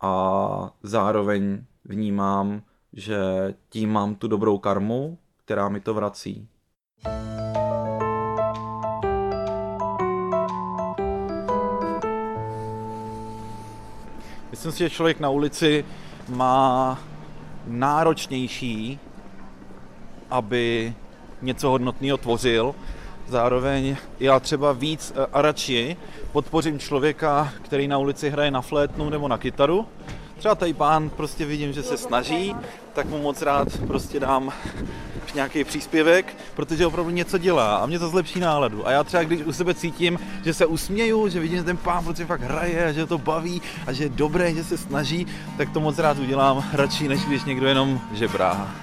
a 0.00 0.74
zároveň 0.82 1.64
vnímám, 1.84 2.62
že 2.92 3.18
tím 3.68 3.92
mám 3.92 4.14
tu 4.14 4.28
dobrou 4.28 4.58
karmu, 4.58 5.18
která 5.44 5.68
mi 5.68 5.80
to 5.80 5.94
vrací. 5.94 6.48
Myslím 14.50 14.72
si, 14.72 14.78
že 14.78 14.90
člověk 14.90 15.20
na 15.20 15.30
ulici 15.30 15.84
má 16.28 16.98
náročnější, 17.66 18.98
aby 20.30 20.94
něco 21.42 21.68
hodnotného 21.68 22.16
tvořil. 22.18 22.74
Zároveň 23.28 23.96
já 24.20 24.40
třeba 24.40 24.72
víc 24.72 25.12
eh, 25.16 25.26
a 25.32 25.42
radši 25.42 25.96
podpořím 26.32 26.78
člověka, 26.78 27.52
který 27.62 27.88
na 27.88 27.98
ulici 27.98 28.30
hraje 28.30 28.50
na 28.50 28.60
flétnu 28.60 29.10
nebo 29.10 29.28
na 29.28 29.38
kytaru. 29.38 29.86
Třeba 30.38 30.54
tady 30.54 30.72
pán 30.72 31.10
prostě 31.10 31.44
vidím, 31.44 31.72
že 31.72 31.82
se 31.82 31.96
snaží, 31.96 32.54
tak 32.92 33.06
mu 33.06 33.22
moc 33.22 33.42
rád 33.42 33.68
prostě 33.86 34.20
dám 34.20 34.52
nějaký 35.34 35.64
příspěvek, 35.64 36.36
protože 36.54 36.86
opravdu 36.86 37.10
něco 37.10 37.38
dělá 37.38 37.76
a 37.76 37.86
mě 37.86 37.98
to 37.98 38.08
zlepší 38.08 38.40
náladu. 38.40 38.86
A 38.86 38.90
já 38.90 39.04
třeba, 39.04 39.22
když 39.22 39.40
u 39.40 39.52
sebe 39.52 39.74
cítím, 39.74 40.18
že 40.44 40.54
se 40.54 40.66
usměju, 40.66 41.28
že 41.28 41.40
vidím, 41.40 41.56
že 41.56 41.64
ten 41.64 41.76
pán 41.76 42.04
prostě 42.04 42.24
fakt 42.24 42.40
hraje 42.40 42.86
a 42.86 42.92
že 42.92 43.06
to 43.06 43.18
baví 43.18 43.62
a 43.86 43.92
že 43.92 44.04
je 44.04 44.08
dobré, 44.08 44.54
že 44.54 44.64
se 44.64 44.78
snaží, 44.78 45.26
tak 45.56 45.70
to 45.70 45.80
moc 45.80 45.98
rád 45.98 46.18
udělám 46.18 46.64
radši, 46.72 47.08
než 47.08 47.24
když 47.24 47.44
někdo 47.44 47.66
jenom 47.66 48.00
žebrá. 48.12 48.74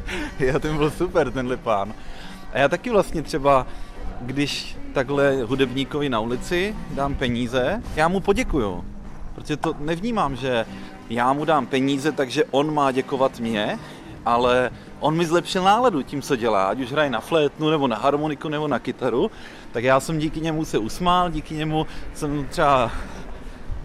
jo, 0.40 0.58
ten 0.60 0.76
byl 0.76 0.90
super, 0.90 1.30
tenhle 1.30 1.56
pán. 1.56 1.94
A 2.52 2.58
já 2.58 2.68
taky 2.68 2.90
vlastně 2.90 3.22
třeba, 3.22 3.66
když 4.20 4.76
takhle 4.92 5.42
hudebníkovi 5.42 6.08
na 6.08 6.20
ulici 6.20 6.76
dám 6.90 7.14
peníze, 7.14 7.82
já 7.96 8.08
mu 8.08 8.20
poděkuju. 8.20 8.84
Protože 9.34 9.56
to 9.56 9.74
nevnímám, 9.78 10.36
že 10.36 10.66
já 11.10 11.32
mu 11.32 11.44
dám 11.44 11.66
peníze, 11.66 12.12
takže 12.12 12.44
on 12.44 12.74
má 12.74 12.92
děkovat 12.92 13.40
mě, 13.40 13.78
ale 14.26 14.70
on 15.00 15.16
mi 15.16 15.26
zlepšil 15.26 15.62
náladu 15.62 16.02
tím, 16.02 16.22
co 16.22 16.36
dělá, 16.36 16.68
ať 16.68 16.80
už 16.80 16.92
hraje 16.92 17.10
na 17.10 17.20
flétnu, 17.20 17.70
nebo 17.70 17.88
na 17.88 17.96
harmoniku, 17.96 18.48
nebo 18.48 18.68
na 18.68 18.78
kytaru, 18.78 19.30
tak 19.72 19.84
já 19.84 20.00
jsem 20.00 20.18
díky 20.18 20.40
němu 20.40 20.64
se 20.64 20.78
usmál, 20.78 21.30
díky 21.30 21.54
němu 21.54 21.86
jsem 22.14 22.46
třeba 22.50 22.90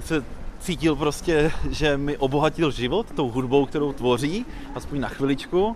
se 0.05 0.23
cítil 0.59 0.95
prostě, 0.95 1.51
že 1.69 1.97
mi 1.97 2.17
obohatil 2.17 2.71
život 2.71 3.11
tou 3.15 3.29
hudbou, 3.29 3.65
kterou 3.65 3.93
tvoří, 3.93 4.45
aspoň 4.75 4.99
na 4.99 5.09
chviličku 5.09 5.75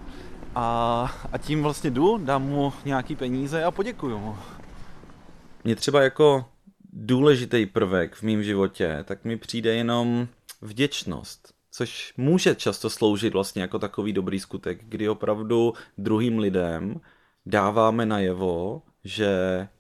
a, 0.56 1.12
a 1.32 1.38
tím 1.38 1.64
vlastně 1.64 1.90
jdu, 1.90 2.18
dám 2.18 2.44
mu 2.44 2.74
nějaký 2.86 3.16
peníze 3.16 3.64
a 3.64 3.72
poděkuju 3.72 4.20
mu. 4.20 4.38
Mně 5.64 5.76
třeba 5.76 6.02
jako 6.02 6.46
důležitý 6.94 7.66
prvek 7.66 8.16
v 8.16 8.24
mém 8.24 8.44
životě, 8.44 9.00
tak 9.04 9.26
mi 9.26 9.38
přijde 9.38 9.74
jenom 9.74 10.28
vděčnost, 10.62 11.54
což 11.72 12.14
může 12.18 12.56
často 12.56 12.90
sloužit 12.90 13.34
vlastně 13.34 13.62
jako 13.62 13.80
takový 13.80 14.14
dobrý 14.14 14.40
skutek, 14.40 14.84
kdy 14.84 15.10
opravdu 15.10 15.74
druhým 15.98 16.40
lidem 16.40 17.02
dáváme 17.46 18.06
najevo, 18.06 18.82
že 19.04 19.28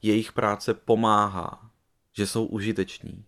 jejich 0.01 0.31
práce 0.31 0.73
pomáhá, 0.73 1.69
že 2.17 2.27
jsou 2.27 2.45
užiteční 2.45 3.25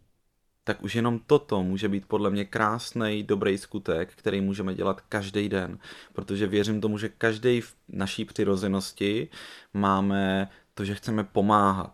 tak 0.67 0.83
už 0.83 0.95
jenom 0.95 1.19
toto 1.27 1.63
může 1.63 1.89
být 1.89 2.05
podle 2.07 2.29
mě 2.29 2.45
krásný, 2.45 3.23
dobrý 3.23 3.57
skutek, 3.57 4.13
který 4.15 4.41
můžeme 4.41 4.75
dělat 4.75 5.01
každý 5.01 5.49
den, 5.49 5.77
protože 6.13 6.47
věřím 6.47 6.81
tomu, 6.81 6.97
že 6.97 7.09
každý 7.09 7.61
v 7.61 7.75
naší 7.89 8.25
přirozenosti 8.25 9.27
máme 9.73 10.49
to, 10.73 10.85
že 10.85 10.95
chceme 10.95 11.23
pomáhat. 11.23 11.93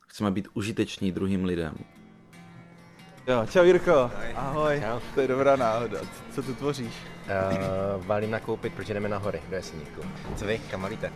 Chceme 0.00 0.30
být 0.30 0.48
užiteční 0.54 1.12
druhým 1.12 1.44
lidem. 1.44 1.74
Jo, 3.26 3.46
čau 3.50 3.64
Jirko. 3.64 4.10
Ahoj. 4.34 4.80
Čau. 4.80 5.00
To 5.14 5.20
je 5.20 5.28
dobrá 5.28 5.56
náhoda. 5.56 6.00
Co 6.32 6.42
tu 6.42 6.54
tvoříš? 6.54 6.94
Uh, 7.26 8.06
valím 8.06 8.30
nakoupit, 8.30 8.74
protože 8.74 8.94
jdeme 8.94 9.08
na 9.08 9.18
hory 9.18 9.42
do 9.50 9.56
Jeseníku. 9.56 10.00
Co 10.36 10.46
vy, 10.46 10.58
kam 10.70 10.82
valíte? 10.82 11.12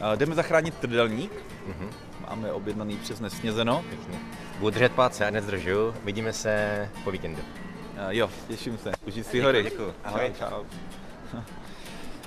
Uh, 0.00 0.16
jdeme 0.16 0.34
zachránit 0.34 0.74
trdelník. 0.74 1.32
Uh-huh. 1.32 1.88
Máme 2.28 2.52
objednaný 2.52 2.96
přes 2.96 3.20
Nesnězeno. 3.20 3.84
Pěkně. 3.88 4.18
Budu 4.58 4.70
držet 4.70 4.92
palce, 4.92 5.26
a 5.26 5.30
nezdržu. 5.30 5.94
Vidíme 6.04 6.32
se 6.32 6.88
po 7.04 7.10
víkendu. 7.10 7.42
Uh, 7.42 8.08
jo, 8.08 8.30
těším 8.48 8.78
se. 8.78 8.92
Užij 9.06 9.24
si 9.24 9.40
hory. 9.40 9.62
Děkuji. 9.62 9.94
Ahoj. 10.04 10.32
Čau, 10.38 10.46
čau. 10.48 10.64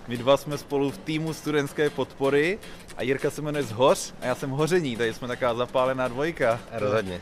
My 0.08 0.18
dva 0.18 0.38
jsme 0.38 0.58
spolu 0.58 0.92
v 0.92 0.98
týmu 0.98 1.34
studentské 1.34 1.90
podpory 1.90 2.60
a 2.98 3.04
Jirka 3.04 3.30
se 3.30 3.42
jmenuje 3.42 3.64
Zhoř 3.64 4.14
a 4.22 4.26
já 4.26 4.36
jsem 4.36 4.50
Hoření, 4.50 4.98
tady 4.98 5.14
jsme 5.14 5.28
taková 5.28 5.54
zapálená 5.54 6.08
dvojka. 6.08 6.60
Rozhodně. 6.72 7.22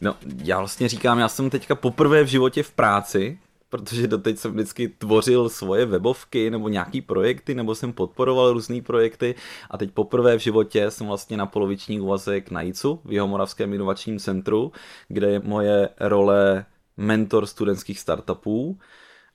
No, 0.00 0.16
já 0.44 0.58
vlastně 0.58 0.88
říkám, 0.88 1.18
já 1.18 1.28
jsem 1.28 1.50
teďka 1.50 1.74
poprvé 1.74 2.22
v 2.22 2.26
životě 2.26 2.62
v 2.62 2.72
práci, 2.72 3.38
protože 3.72 4.06
doteď 4.06 4.38
jsem 4.38 4.52
vždycky 4.52 4.88
tvořil 4.88 5.48
svoje 5.48 5.86
webovky 5.86 6.50
nebo 6.50 6.68
nějaký 6.68 7.00
projekty, 7.02 7.54
nebo 7.54 7.74
jsem 7.74 7.92
podporoval 7.92 8.52
různé 8.52 8.82
projekty. 8.82 9.34
A 9.70 9.78
teď 9.78 9.90
poprvé 9.90 10.36
v 10.36 10.40
životě 10.40 10.90
jsem 10.90 11.06
vlastně 11.06 11.36
na 11.36 11.46
poloviční 11.46 12.00
úvazek 12.00 12.50
na 12.50 12.62
ICU 12.62 13.00
v 13.04 13.12
Jihomoravském 13.12 13.72
inovačním 13.72 14.18
centru, 14.18 14.72
kde 15.08 15.30
je 15.30 15.40
moje 15.40 15.88
role 16.00 16.64
mentor 16.96 17.46
studentských 17.46 18.00
startupů. 18.00 18.78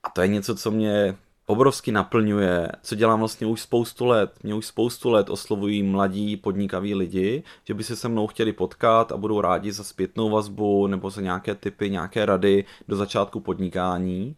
A 0.03 0.09
to 0.09 0.21
je 0.21 0.27
něco, 0.27 0.55
co 0.55 0.71
mě 0.71 1.17
obrovsky 1.47 1.91
naplňuje, 1.91 2.71
co 2.81 2.95
dělám 2.95 3.19
vlastně 3.19 3.47
už 3.47 3.61
spoustu 3.61 4.05
let. 4.05 4.39
Mě 4.43 4.53
už 4.53 4.65
spoustu 4.65 5.09
let 5.09 5.29
oslovují 5.29 5.83
mladí 5.83 6.37
podnikaví 6.37 6.95
lidi, 6.95 7.43
že 7.63 7.73
by 7.73 7.83
se 7.83 7.95
se 7.95 8.09
mnou 8.09 8.27
chtěli 8.27 8.53
potkat 8.53 9.11
a 9.11 9.17
budou 9.17 9.41
rádi 9.41 9.71
za 9.71 9.83
zpětnou 9.83 10.29
vazbu 10.29 10.87
nebo 10.87 11.09
za 11.09 11.21
nějaké 11.21 11.55
typy, 11.55 11.89
nějaké 11.89 12.25
rady 12.25 12.65
do 12.87 12.95
začátku 12.95 13.39
podnikání. 13.39 14.35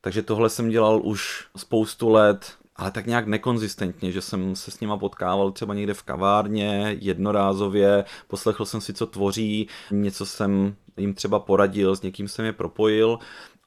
Takže 0.00 0.22
tohle 0.22 0.48
jsem 0.48 0.68
dělal 0.68 1.00
už 1.04 1.46
spoustu 1.56 2.08
let, 2.08 2.52
ale 2.76 2.90
tak 2.90 3.06
nějak 3.06 3.26
nekonzistentně, 3.26 4.12
že 4.12 4.20
jsem 4.20 4.56
se 4.56 4.70
s 4.70 4.80
nima 4.80 4.96
potkával 4.96 5.50
třeba 5.50 5.74
někde 5.74 5.94
v 5.94 6.02
kavárně, 6.02 6.96
jednorázově, 7.00 8.04
poslechl 8.28 8.64
jsem 8.64 8.80
si, 8.80 8.94
co 8.94 9.06
tvoří, 9.06 9.68
něco 9.90 10.26
jsem 10.26 10.76
jim 10.96 11.14
třeba 11.14 11.38
poradil, 11.38 11.96
s 11.96 12.02
někým 12.02 12.28
jsem 12.28 12.44
je 12.44 12.52
propojil 12.52 13.18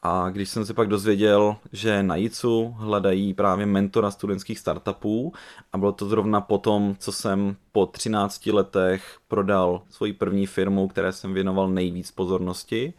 a 0.08 0.30
když 0.30 0.50
jsem 0.50 0.66
se 0.66 0.74
pak 0.74 0.88
dozvěděl, 0.88 1.58
že 1.72 2.04
na 2.04 2.16
JICu 2.16 2.76
hledají 2.78 3.34
právě 3.34 3.66
mentora 3.66 4.12
studentských 4.12 4.60
startupů 4.60 5.34
a 5.74 5.78
bylo 5.78 5.92
to 5.92 6.06
zrovna 6.06 6.42
po 6.42 6.58
tom, 6.58 6.96
co 7.00 7.12
jsem 7.12 7.56
po 7.72 7.86
13 7.86 8.46
letech 8.46 9.18
prodal 9.28 9.82
svoji 9.90 10.14
první 10.14 10.46
firmu, 10.46 10.88
které 10.88 11.12
jsem 11.12 11.34
věnoval 11.34 11.70
nejvíc 11.70 12.12
pozornosti, 12.12 12.94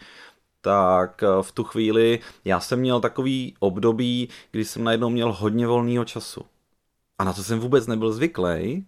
tak 0.60 1.22
eh, 1.22 1.26
v 1.42 1.52
tu 1.52 1.64
chvíli 1.64 2.18
já 2.44 2.60
jsem 2.60 2.80
měl 2.80 3.00
takový 3.00 3.54
období, 3.58 4.28
kdy 4.50 4.64
jsem 4.64 4.84
najednou 4.84 5.10
měl 5.10 5.32
hodně 5.32 5.66
volného 5.66 6.04
času. 6.04 6.40
A 7.18 7.24
na 7.24 7.32
to 7.32 7.42
jsem 7.42 7.60
vůbec 7.60 7.86
nebyl 7.86 8.12
zvyklý. 8.12 8.86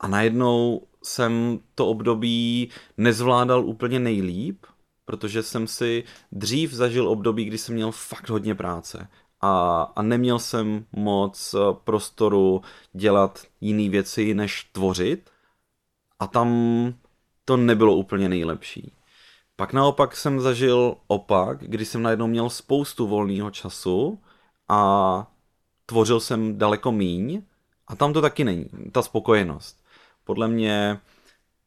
A 0.00 0.08
najednou 0.08 0.82
jsem 1.02 1.60
to 1.74 1.86
období 1.88 2.70
nezvládal 2.96 3.64
úplně 3.64 3.98
nejlíp, 3.98 4.66
protože 5.10 5.42
jsem 5.42 5.66
si 5.66 6.04
dřív 6.32 6.72
zažil 6.72 7.08
období, 7.08 7.44
kdy 7.44 7.58
jsem 7.58 7.74
měl 7.74 7.92
fakt 7.92 8.28
hodně 8.28 8.54
práce 8.54 9.08
a, 9.40 9.82
a 9.96 10.02
neměl 10.02 10.38
jsem 10.38 10.86
moc 10.92 11.54
eh, 11.54 11.58
prostoru 11.84 12.62
dělat 12.92 13.42
jiné 13.60 13.88
věci, 13.88 14.34
než 14.34 14.64
tvořit. 14.72 15.30
A 16.18 16.26
tam 16.26 16.48
to 17.44 17.56
nebylo 17.56 17.96
úplně 17.96 18.28
nejlepší. 18.28 18.92
Pak 19.56 19.72
naopak 19.72 20.16
jsem 20.16 20.40
zažil 20.40 20.96
opak, 21.06 21.58
kdy 21.58 21.84
jsem 21.84 22.02
najednou 22.02 22.26
měl 22.26 22.50
spoustu 22.50 23.06
volného 23.06 23.50
času 23.50 24.20
a 24.68 25.26
tvořil 25.86 26.20
jsem 26.20 26.58
daleko 26.58 26.92
míň 26.92 27.42
a 27.86 27.96
tam 27.96 28.12
to 28.12 28.20
taky 28.20 28.44
není, 28.44 28.66
ta 28.92 29.02
spokojenost. 29.02 29.84
Podle 30.24 30.48
mě 30.48 31.00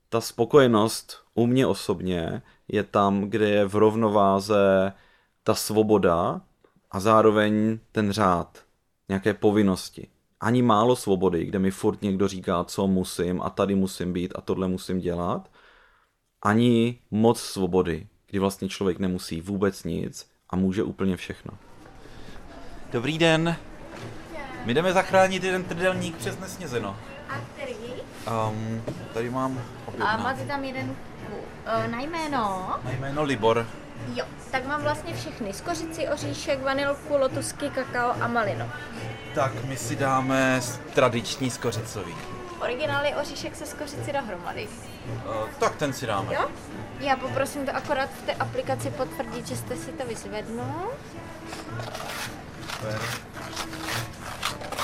ta 0.09 0.21
spokojenost 0.21 1.17
u 1.33 1.47
mě 1.47 1.67
osobně 1.67 2.41
je 2.73 2.83
tam, 2.83 3.21
kde 3.21 3.49
je 3.49 3.65
v 3.65 3.75
rovnováze 3.75 4.93
ta 5.43 5.55
svoboda 5.55 6.41
a 6.91 6.99
zároveň 6.99 7.79
ten 7.91 8.11
řád, 8.11 8.63
nějaké 9.09 9.33
povinnosti. 9.33 10.07
Ani 10.39 10.61
málo 10.61 10.95
svobody, 10.95 11.45
kde 11.45 11.59
mi 11.59 11.71
furt 11.71 12.01
někdo 12.01 12.27
říká, 12.27 12.63
co 12.63 12.87
musím 12.87 13.41
a 13.41 13.49
tady 13.49 13.75
musím 13.75 14.13
být 14.13 14.33
a 14.35 14.41
tohle 14.41 14.67
musím 14.67 14.99
dělat. 14.99 15.51
Ani 16.41 16.99
moc 17.11 17.41
svobody, 17.41 18.07
kdy 18.29 18.39
vlastně 18.39 18.69
člověk 18.69 18.99
nemusí 18.99 19.41
vůbec 19.41 19.83
nic 19.83 20.29
a 20.49 20.55
může 20.55 20.83
úplně 20.83 21.17
všechno. 21.17 21.51
Dobrý 22.91 23.17
den. 23.17 23.55
My 24.65 24.73
jdeme 24.73 24.93
zachránit 24.93 25.43
jeden 25.43 25.63
trdelník 25.63 26.15
přes 26.15 26.39
nesnězeno. 26.39 26.97
A 27.29 27.33
který? 27.53 27.75
Um, 28.49 28.81
tady 29.13 29.29
mám 29.29 29.61
A 29.99 30.17
máte 30.17 30.45
tam 30.45 30.63
jeden 30.63 30.95
uh, 31.35 31.91
na 31.91 31.99
jméno? 31.99 32.75
Na 32.83 32.91
jméno 32.91 33.23
Libor. 33.23 33.67
Jo, 34.13 34.25
tak 34.51 34.65
mám 34.65 34.81
vlastně 34.81 35.13
všechny. 35.13 35.53
Skořici, 35.53 36.07
oříšek, 36.07 36.63
vanilku, 36.63 37.17
lotusky, 37.17 37.69
kakao 37.69 38.13
a 38.21 38.27
malinu. 38.27 38.71
Tak 39.35 39.63
my 39.63 39.77
si 39.77 39.95
dáme 39.95 40.61
tradiční 40.93 41.49
skořicový. 41.49 42.15
Originál 42.61 43.05
je 43.05 43.15
oříšek 43.15 43.55
se 43.55 43.65
skořici 43.65 44.13
dohromady. 44.13 44.67
Uh, 45.25 45.49
tak 45.59 45.75
ten 45.75 45.93
si 45.93 46.07
dáme. 46.07 46.33
Jo? 46.35 46.49
Já 46.99 47.15
poprosím 47.15 47.65
to 47.65 47.75
akorát 47.75 48.09
v 48.09 48.25
té 48.25 48.33
aplikaci 48.33 48.89
potvrdit, 48.89 49.47
že 49.47 49.57
jste 49.57 49.75
si 49.75 49.91
to 49.91 50.05
vyzvednul. 50.05 50.91
Super. 52.71 52.99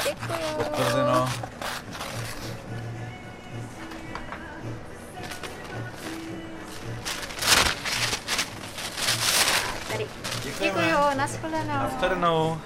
Děkuju. 0.04 0.56
Potvrzeno. 0.58 1.30
Děkujeme. 10.60 10.88
Děkuju, 10.88 11.18
nashledanou. 11.18 11.68
Nashledanou. 11.68 12.58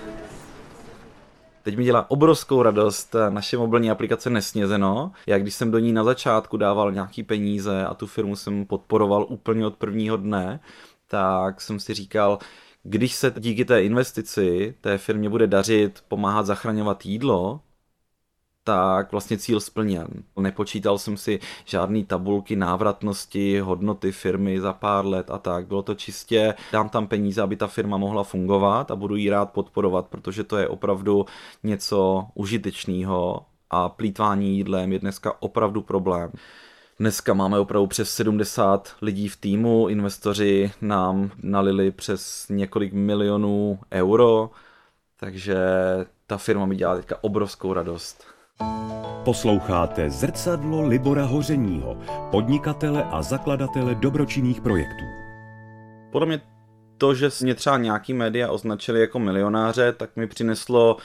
Teď 1.63 1.77
mi 1.77 1.83
dělá 1.83 2.11
obrovskou 2.11 2.61
radost 2.61 3.15
eh, 3.15 3.31
naše 3.31 3.57
mobilní 3.57 3.91
aplikace 3.91 4.29
Nesnězeno. 4.29 5.11
Já 5.27 5.37
když 5.37 5.55
jsem 5.55 5.71
do 5.71 5.79
ní 5.79 5.93
na 5.93 6.03
začátku 6.03 6.57
dával 6.57 6.91
nějaký 6.91 7.23
peníze 7.23 7.85
a 7.85 7.93
tu 7.93 8.07
firmu 8.07 8.35
jsem 8.35 8.65
podporoval 8.65 9.25
úplně 9.29 9.65
od 9.65 9.75
prvního 9.75 10.17
dne, 10.17 10.59
tak 11.07 11.61
jsem 11.61 11.79
si 11.79 11.93
říkal, 11.93 12.39
když 12.83 13.15
se 13.15 13.33
díky 13.37 13.65
té 13.65 13.83
investici 13.83 14.75
té 14.81 14.97
firmě 14.97 15.29
bude 15.29 15.47
dařit 15.47 16.03
pomáhat 16.07 16.45
zachraňovat 16.45 17.05
jídlo, 17.05 17.59
tak 18.63 19.11
vlastně 19.11 19.37
cíl 19.37 19.59
splněn. 19.59 20.07
Nepočítal 20.39 20.97
jsem 20.97 21.17
si 21.17 21.39
žádný 21.65 22.05
tabulky 22.05 22.55
návratnosti, 22.55 23.59
hodnoty 23.59 24.11
firmy 24.11 24.61
za 24.61 24.73
pár 24.73 25.05
let 25.05 25.31
a 25.31 25.37
tak. 25.37 25.67
Bylo 25.67 25.83
to 25.83 25.95
čistě, 25.95 26.53
dám 26.71 26.89
tam 26.89 27.07
peníze, 27.07 27.41
aby 27.41 27.55
ta 27.55 27.67
firma 27.67 27.97
mohla 27.97 28.23
fungovat 28.23 28.91
a 28.91 28.95
budu 28.95 29.15
ji 29.15 29.29
rád 29.29 29.51
podporovat, 29.51 30.07
protože 30.07 30.43
to 30.43 30.57
je 30.57 30.67
opravdu 30.67 31.25
něco 31.63 32.25
užitečného 32.33 33.45
a 33.69 33.89
plítvání 33.89 34.57
jídlem 34.57 34.93
je 34.93 34.99
dneska 34.99 35.33
opravdu 35.39 35.81
problém. 35.81 36.31
Dneska 36.99 37.33
máme 37.33 37.59
opravdu 37.59 37.87
přes 37.87 38.09
70 38.15 38.95
lidí 39.01 39.29
v 39.29 39.37
týmu, 39.37 39.87
investoři 39.87 40.71
nám 40.81 41.31
nalili 41.43 41.91
přes 41.91 42.45
několik 42.49 42.93
milionů 42.93 43.79
euro, 43.91 44.49
takže 45.19 45.57
ta 46.27 46.37
firma 46.37 46.65
mi 46.65 46.75
dělá 46.75 46.95
teďka 46.95 47.17
obrovskou 47.21 47.73
radost. 47.73 48.32
Posloucháte 49.25 50.09
Zrcadlo 50.09 50.87
Libora 50.87 51.25
Hořeního, 51.25 51.97
podnikatele 52.31 53.03
a 53.03 53.21
zakladatele 53.21 53.95
dobročinných 53.95 54.61
projektů. 54.61 55.05
Podle 56.11 56.27
mě 56.27 56.41
to, 56.97 57.15
že 57.15 57.29
mě 57.41 57.55
třeba 57.55 57.77
nějaký 57.77 58.13
média 58.13 58.51
označili 58.51 58.99
jako 58.99 59.19
milionáře, 59.19 59.93
tak 59.93 60.15
mi 60.15 60.27
přineslo 60.27 60.97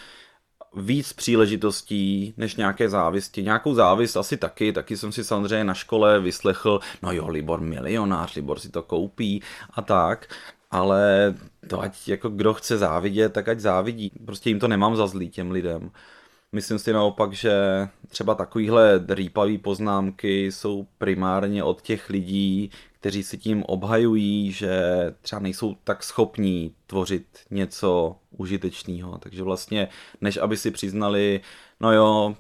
víc 0.76 1.12
příležitostí 1.12 2.34
než 2.36 2.56
nějaké 2.56 2.88
závisti. 2.88 3.42
Nějakou 3.42 3.74
závist 3.74 4.16
asi 4.16 4.36
taky, 4.36 4.72
taky 4.72 4.96
jsem 4.96 5.12
si 5.12 5.24
samozřejmě 5.24 5.64
na 5.64 5.74
škole 5.74 6.20
vyslechl, 6.20 6.80
no 7.02 7.12
jo, 7.12 7.28
Libor 7.28 7.60
milionář, 7.60 8.34
Libor 8.34 8.58
si 8.58 8.70
to 8.70 8.82
koupí 8.82 9.42
a 9.70 9.82
tak, 9.82 10.34
ale 10.70 11.34
to 11.68 11.80
ať 11.80 12.08
jako 12.08 12.28
kdo 12.28 12.54
chce 12.54 12.78
závidět, 12.78 13.32
tak 13.32 13.48
ať 13.48 13.60
závidí. 13.60 14.12
Prostě 14.26 14.50
jim 14.50 14.60
to 14.60 14.68
nemám 14.68 14.96
za 14.96 15.06
zlý 15.06 15.30
těm 15.30 15.50
lidem. 15.50 15.90
Myslím 16.52 16.78
si 16.78 16.92
naopak, 16.92 17.32
že 17.32 17.52
třeba 18.08 18.34
takovýhle 18.34 19.04
rýpavý 19.08 19.58
poznámky 19.58 20.52
jsou 20.52 20.86
primárně 20.98 21.64
od 21.64 21.82
těch 21.82 22.10
lidí, 22.10 22.70
kteří 22.92 23.22
si 23.22 23.38
tím 23.38 23.62
obhajují, 23.62 24.52
že 24.52 24.80
třeba 25.20 25.40
nejsou 25.40 25.76
tak 25.84 26.02
schopní 26.02 26.74
tvořit 26.86 27.26
něco 27.50 28.16
užitečného. 28.30 29.18
Takže 29.18 29.42
vlastně, 29.42 29.88
než 30.20 30.36
aby 30.36 30.56
si 30.56 30.70
přiznali, 30.70 31.40
no 31.80 31.92
jo, 31.92 32.36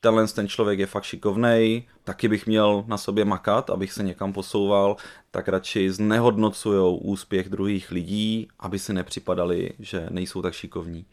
tenhle 0.00 0.28
ten 0.28 0.48
člověk 0.48 0.78
je 0.78 0.86
fakt 0.86 1.04
šikovnej, 1.04 1.82
taky 2.04 2.28
bych 2.28 2.46
měl 2.46 2.84
na 2.86 2.98
sobě 2.98 3.24
makat, 3.24 3.70
abych 3.70 3.92
se 3.92 4.02
někam 4.02 4.32
posouval, 4.32 4.96
tak 5.30 5.48
radši 5.48 5.90
znehodnocujou 5.90 6.96
úspěch 6.96 7.48
druhých 7.48 7.90
lidí, 7.90 8.48
aby 8.58 8.78
si 8.78 8.92
nepřipadali, 8.92 9.70
že 9.78 10.06
nejsou 10.10 10.42
tak 10.42 10.54
šikovní. 10.54 11.06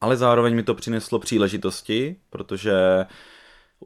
Ale 0.00 0.16
zároveň 0.16 0.54
mi 0.54 0.62
to 0.62 0.74
přineslo 0.74 1.18
příležitosti, 1.18 2.16
protože 2.30 3.06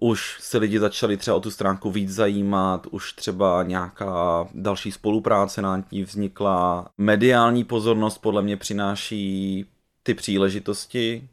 už 0.01 0.37
se 0.41 0.59
lidi 0.59 0.79
začali 0.79 1.17
třeba 1.17 1.37
o 1.37 1.41
tu 1.41 1.51
stránku 1.51 1.91
víc 1.91 2.11
zajímat, 2.11 2.87
už 2.91 3.13
třeba 3.13 3.63
nějaká 3.63 4.49
další 4.55 4.93
spolupráce 4.93 5.63
na 5.63 5.85
ní 5.93 6.05
vznikla. 6.05 6.89
Mediální 6.99 7.65
pozornost 7.65 8.19
podle 8.19 8.43
mě 8.43 8.57
přináší 8.57 9.67
ty 10.03 10.15
příležitosti, 10.15 11.29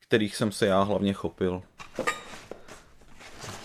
kterých 0.00 0.36
jsem 0.36 0.52
se 0.52 0.66
já 0.66 0.82
hlavně 0.82 1.12
chopil. 1.12 1.62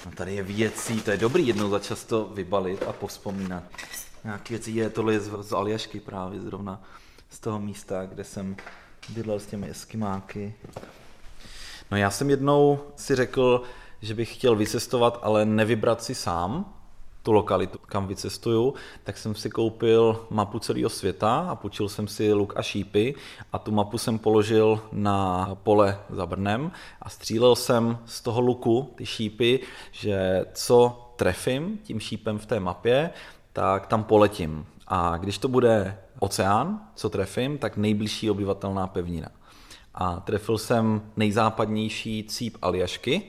No 0.05 0.11
tady 0.15 0.35
je 0.35 0.43
věcí, 0.43 1.01
to 1.01 1.11
je 1.11 1.17
dobrý 1.17 1.47
jednou 1.47 1.69
za 1.69 1.79
často 1.79 2.25
vybalit 2.33 2.83
a 2.83 2.93
povzpomínat. 2.93 3.63
Nějaké 4.23 4.53
věci 4.53 4.71
je, 4.71 4.89
tohle 4.89 5.13
je 5.13 5.19
z, 5.19 5.31
z 5.41 5.53
Aljašky 5.53 5.99
právě 5.99 6.41
zrovna, 6.41 6.81
z 7.29 7.39
toho 7.39 7.59
místa, 7.59 8.05
kde 8.05 8.23
jsem 8.23 8.55
bydlel 9.09 9.39
s 9.39 9.45
těmi 9.45 9.69
eskimáky. 9.69 10.53
No 11.91 11.97
já 11.97 12.09
jsem 12.09 12.29
jednou 12.29 12.79
si 12.95 13.15
řekl, 13.15 13.61
že 14.01 14.13
bych 14.13 14.33
chtěl 14.35 14.55
vycestovat, 14.55 15.19
ale 15.21 15.45
nevybrat 15.45 16.03
si 16.03 16.15
sám. 16.15 16.73
tu 17.23 17.31
lokalitu, 17.31 17.79
kam 17.85 18.07
vycestuju, 18.07 18.73
tak 19.03 19.17
jsem 19.17 19.35
si 19.35 19.49
koupil 19.49 20.27
mapu 20.29 20.59
celého 20.59 20.89
světa 20.89 21.47
a 21.49 21.55
půjčil 21.55 21.89
jsem 21.89 22.07
si 22.07 22.33
luk 22.33 22.53
a 22.55 22.61
šípy 22.61 23.15
a 23.51 23.59
tu 23.59 23.71
mapu 23.71 23.97
jsem 23.97 24.19
položil 24.19 24.81
na 24.91 25.49
pole 25.63 25.99
za 26.09 26.25
Brnem 26.25 26.71
a 27.01 27.09
střílel 27.09 27.55
jsem 27.55 27.97
z 28.05 28.21
toho 28.21 28.41
luku 28.41 28.93
ty 28.95 29.05
šípy, 29.05 29.59
že 29.91 30.45
co 30.53 30.99
trefím 31.15 31.77
tím 31.83 31.99
šípem 31.99 32.39
v 32.39 32.45
té 32.45 32.59
mapě, 32.59 33.09
tak 33.53 33.87
tam 33.87 34.03
poletím. 34.03 34.65
A 34.87 35.17
když 35.17 35.37
to 35.37 35.47
bude 35.47 35.97
oceán, 36.19 36.81
co 36.95 37.09
trefím, 37.09 37.57
tak 37.57 37.77
nejbližší 37.77 38.31
obyvatelná 38.31 38.87
pevnina. 38.87 39.27
A 39.95 40.19
trefil 40.19 40.57
jsem 40.57 41.01
nejzápadnější 41.17 42.23
cíp 42.23 42.57
Aljašky, 42.61 43.23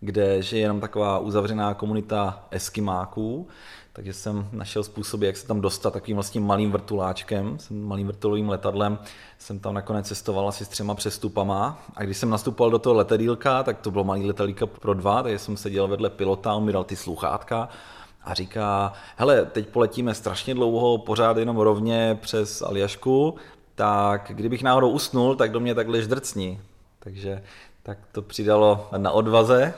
kde 0.00 0.42
žije 0.42 0.62
jenom 0.62 0.80
taková 0.80 1.18
uzavřená 1.18 1.74
komunita 1.74 2.44
eskimáků, 2.50 3.48
takže 3.92 4.12
jsem 4.12 4.48
našel 4.52 4.84
způsoby, 4.84 5.26
jak 5.26 5.36
se 5.36 5.46
tam 5.46 5.60
dostat 5.60 5.92
takovým 5.92 6.16
vlastně 6.16 6.40
malým 6.40 6.72
vrtuláčkem, 6.72 7.58
jsem 7.58 7.82
malým 7.82 8.06
vrtulovým 8.06 8.48
letadlem, 8.48 8.98
jsem 9.38 9.58
tam 9.58 9.74
nakonec 9.74 10.08
cestoval 10.08 10.48
asi 10.48 10.64
s 10.64 10.68
třema 10.68 10.94
přestupama. 10.94 11.82
A 11.96 12.02
když 12.02 12.16
jsem 12.16 12.30
nastupoval 12.30 12.70
do 12.70 12.78
toho 12.78 12.94
letadílka, 12.94 13.62
tak 13.62 13.80
to 13.80 13.90
bylo 13.90 14.04
malý 14.04 14.26
letadílka 14.26 14.66
pro 14.66 14.94
dva, 14.94 15.22
takže 15.22 15.38
jsem 15.38 15.56
seděl 15.56 15.88
vedle 15.88 16.10
pilota, 16.10 16.54
on 16.54 16.64
mi 16.64 16.72
dal 16.72 16.84
ty 16.84 16.96
sluchátka 16.96 17.68
a 18.24 18.34
říká, 18.34 18.92
hele, 19.16 19.44
teď 19.44 19.68
poletíme 19.68 20.14
strašně 20.14 20.54
dlouho, 20.54 20.98
pořád 20.98 21.36
jenom 21.36 21.56
rovně 21.56 22.18
přes 22.20 22.62
Aljašku, 22.62 23.34
tak 23.74 24.30
kdybych 24.34 24.62
náhodou 24.62 24.90
usnul, 24.90 25.36
tak 25.36 25.52
do 25.52 25.60
mě 25.60 25.74
takhle 25.74 26.02
ždrcni. 26.02 26.60
Takže 26.98 27.42
tak 27.82 27.98
to 28.12 28.22
přidalo 28.22 28.88
na 28.96 29.10
odvaze 29.10 29.74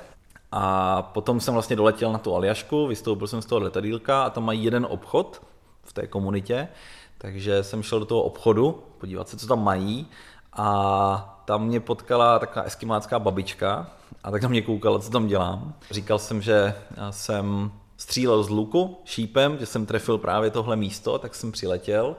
a 0.53 1.03
potom 1.03 1.41
jsem 1.41 1.55
vlastně 1.55 1.77
doletěl 1.77 2.13
na 2.13 2.19
tu 2.19 2.35
Aljašku, 2.35 2.87
vystoupil 2.87 3.27
jsem 3.27 3.43
z 3.43 3.47
toho 3.47 3.61
letadílka 3.61 4.25
a 4.25 4.31
tam 4.31 4.45
mají 4.45 4.65
jeden 4.65 4.87
obchod 4.91 5.43
v 5.83 5.93
té 5.93 6.07
komunitě, 6.07 6.69
takže 7.19 7.63
jsem 7.63 7.83
šel 7.83 7.99
do 7.99 8.05
toho 8.05 8.23
obchodu 8.23 8.83
podívat 8.99 9.29
se, 9.29 9.37
co 9.37 9.47
tam 9.47 9.65
mají 9.65 10.07
a 10.53 11.43
tam 11.45 11.65
mě 11.65 11.81
potkala 11.81 12.39
taková 12.39 12.65
eskimácká 12.65 13.19
babička 13.19 13.91
a 14.25 14.31
tak 14.31 14.43
na 14.43 14.49
mě 14.49 14.63
koukala, 14.63 14.99
co 14.99 15.11
tam 15.11 15.27
dělám. 15.27 15.75
Říkal 15.91 16.19
jsem, 16.19 16.43
že 16.43 16.75
jsem 17.11 17.73
střílel 17.97 18.43
z 18.43 18.49
luku 18.49 18.99
šípem, 19.05 19.59
že 19.59 19.67
jsem 19.67 19.87
trefil 19.87 20.19
právě 20.19 20.51
tohle 20.51 20.77
místo, 20.77 21.19
tak 21.19 21.35
jsem 21.35 21.53
přiletěl 21.53 22.17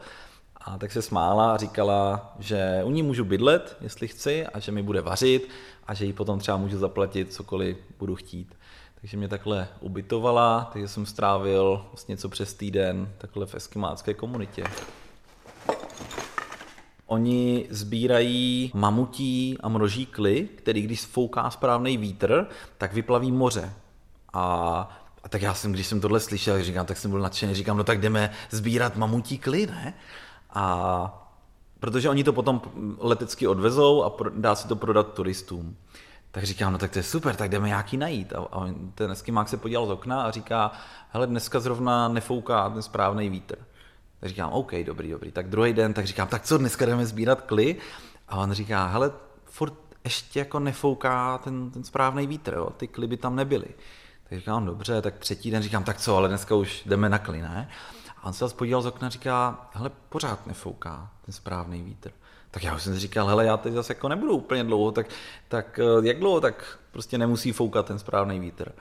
a 0.58 0.78
tak 0.78 0.92
se 0.92 1.02
smála 1.02 1.54
a 1.54 1.58
říkala, 1.58 2.34
že 2.40 2.82
u 2.84 2.92
ní 2.92 3.04
můžu 3.04 3.26
bydlet, 3.26 3.78
jestli 3.82 4.08
chci, 4.08 4.48
a 4.48 4.60
že 4.60 4.72
mi 4.72 4.84
bude 4.84 5.02
vařit 5.02 5.50
a 5.88 5.94
že 5.94 6.06
jí 6.06 6.14
potom 6.14 6.40
třeba 6.40 6.58
můžu 6.58 6.78
zaplatit 6.78 7.34
cokoliv 7.34 7.78
budu 8.00 8.16
chtít. 8.16 8.56
Takže 9.02 9.18
mě 9.18 9.28
takhle 9.28 9.68
ubytovala, 9.80 10.70
takže 10.74 10.88
jsem 10.88 11.06
strávil 11.06 11.86
vlastně 11.92 12.14
něco 12.14 12.30
přes 12.30 12.54
týden 12.54 13.14
takhle 13.18 13.46
v 13.46 13.56
eskimácké 13.56 14.14
komunitě. 14.14 14.64
Oni 17.06 17.68
sbírají 17.70 18.72
mamutí 18.74 19.58
a 19.60 19.70
mroží 19.70 20.06
kly, 20.06 20.50
který 20.56 20.82
když 20.82 21.06
fouká 21.06 21.50
správný 21.50 21.98
vítr, 21.98 22.48
tak 22.78 22.94
vyplaví 22.94 23.32
moře. 23.32 23.74
A, 24.34 25.03
a 25.24 25.30
tak 25.30 25.42
já 25.42 25.54
jsem, 25.54 25.72
když 25.72 25.88
jsem 25.88 26.02
tohle 26.02 26.20
slyšel, 26.20 26.64
říkám, 26.64 26.86
tak 26.86 26.98
jsem 26.98 27.12
byl 27.12 27.20
nadšený, 27.20 27.54
říkám, 27.56 27.78
no 27.78 27.84
tak 27.84 28.02
jdeme 28.02 28.32
sbírat 28.50 28.96
mamutí 28.96 29.38
kly, 29.38 29.68
ne? 29.68 29.94
A 30.50 31.20
protože 31.80 32.10
oni 32.10 32.24
to 32.24 32.34
potom 32.34 32.62
letecky 32.98 33.48
odvezou 33.48 34.04
a 34.04 34.16
dá 34.36 34.56
se 34.56 34.68
to 34.68 34.76
prodat 34.76 35.14
turistům. 35.14 35.78
Tak 36.32 36.44
říkám, 36.44 36.72
no 36.72 36.78
tak 36.78 36.92
to 36.92 37.00
je 37.00 37.04
super, 37.04 37.36
tak 37.36 37.52
jdeme 37.52 37.68
nějaký 37.68 37.98
najít. 37.98 38.34
A, 38.34 38.40
a 38.52 38.68
ten 38.96 39.12
eskimák 39.12 39.50
se 39.50 39.58
podíval 39.58 39.88
z 39.88 39.90
okna 39.90 40.24
a 40.24 40.32
říká, 40.32 40.72
hele, 41.10 41.28
dneska 41.28 41.60
zrovna 41.60 42.08
nefouká 42.08 42.70
ten 42.70 42.82
správný 42.82 43.30
vítr. 43.30 43.56
Tak 44.20 44.30
říkám, 44.30 44.50
OK, 44.52 44.72
dobrý, 44.86 45.12
dobrý. 45.12 45.32
Tak 45.32 45.50
druhý 45.50 45.74
den, 45.74 45.94
tak 45.94 46.08
říkám, 46.08 46.28
tak 46.28 46.44
co, 46.44 46.58
dneska 46.58 46.86
jdeme 46.86 47.06
sbírat 47.06 47.42
kly? 47.42 47.76
A 48.30 48.38
on 48.38 48.52
říká, 48.52 48.88
hele, 48.88 49.12
furt 49.46 49.74
ještě 50.04 50.40
jako 50.40 50.60
nefouká 50.60 51.38
ten, 51.38 51.72
ten 51.72 51.84
správný 51.84 52.28
vítr, 52.28 52.54
jo? 52.54 52.70
ty 52.78 52.88
kly 52.88 53.08
by 53.08 53.18
tam 53.18 53.36
nebyly. 53.36 53.68
Tak 54.34 54.40
říkám, 54.40 54.66
dobře, 54.66 55.02
tak 55.02 55.18
třetí 55.18 55.52
den 55.52 55.64
říkám, 55.64 55.84
tak 55.84 55.98
co, 55.98 56.18
ale 56.18 56.28
dneska 56.28 56.56
už 56.56 56.84
jdeme 56.86 57.10
na 57.10 57.18
kly, 57.20 57.42
ne? 57.42 57.70
A 58.18 58.24
on 58.24 58.34
se 58.34 58.40
zase 58.40 58.56
podíval 58.56 58.82
z 58.82 58.86
okna 58.86 59.08
a 59.08 59.10
říká, 59.10 59.70
hele, 59.74 59.92
pořád 60.10 60.48
nefouká 60.48 61.12
ten 61.26 61.34
správný 61.34 61.84
vítr. 61.84 62.12
Tak 62.52 62.64
já 62.64 62.76
už 62.76 62.84
jsem 62.84 62.94
si 62.94 63.00
říkal, 63.00 63.28
hele, 63.28 63.46
já 63.46 63.58
teď 63.58 63.74
zase 63.74 63.94
jako 63.94 64.10
nebudu 64.10 64.34
úplně 64.34 64.64
dlouho, 64.64 64.92
tak, 64.92 65.08
tak 65.48 65.80
eh, 65.80 66.08
jak 66.08 66.20
dlouho, 66.20 66.42
tak 66.42 66.80
prostě 66.92 67.18
nemusí 67.18 67.52
foukat 67.52 67.86
ten 67.86 68.00
správný 68.00 68.40
vítr. 68.40 68.72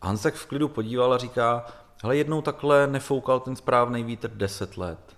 A 0.00 0.08
on 0.08 0.16
se 0.16 0.30
v 0.30 0.46
klidu 0.46 0.68
podíval 0.68 1.14
a 1.14 1.18
říká, 1.18 1.66
hele, 2.02 2.16
jednou 2.16 2.42
takhle 2.42 2.86
nefoukal 2.86 3.40
ten 3.40 3.56
správný 3.56 4.04
vítr 4.04 4.30
10 4.30 4.76
let. 4.76 5.16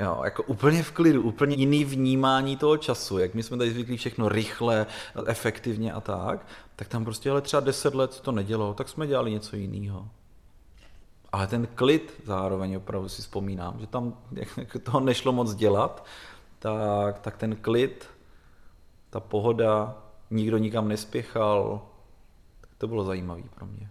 Jo, 0.00 0.20
jako 0.24 0.42
úplně 0.42 0.82
v 0.82 0.92
klidu, 0.92 1.22
úplně 1.22 1.56
jiný 1.56 1.84
vnímání 1.84 2.56
toho 2.56 2.76
času, 2.76 3.18
jak 3.18 3.34
my 3.34 3.42
jsme 3.42 3.56
tady 3.56 3.70
zvyklí 3.70 3.96
všechno 3.96 4.28
rychle, 4.28 4.86
efektivně 5.26 5.92
a 5.92 6.00
tak, 6.00 6.46
tak 6.76 6.88
tam 6.88 7.04
prostě 7.04 7.30
ale 7.30 7.40
třeba 7.40 7.60
10 7.60 7.94
let 7.94 8.20
to 8.20 8.32
nedělo, 8.32 8.74
tak 8.74 8.88
jsme 8.88 9.06
dělali 9.06 9.30
něco 9.30 9.56
jiného. 9.56 10.08
Ale 11.32 11.46
ten 11.46 11.68
klid 11.74 12.22
zároveň 12.24 12.76
opravdu 12.76 13.08
si 13.08 13.22
vzpomínám, 13.22 13.76
že 13.80 13.86
tam 13.86 14.14
jak 14.56 14.76
toho 14.82 15.00
nešlo 15.00 15.32
moc 15.32 15.54
dělat, 15.54 16.06
tak, 16.58 17.18
tak 17.18 17.36
ten 17.36 17.56
klid, 17.56 18.10
ta 19.10 19.20
pohoda, 19.20 20.02
nikdo 20.30 20.58
nikam 20.58 20.88
nespěchal, 20.88 21.82
tak 22.60 22.70
to 22.78 22.88
bylo 22.88 23.04
zajímavé 23.04 23.42
pro 23.54 23.66
mě. 23.66 23.90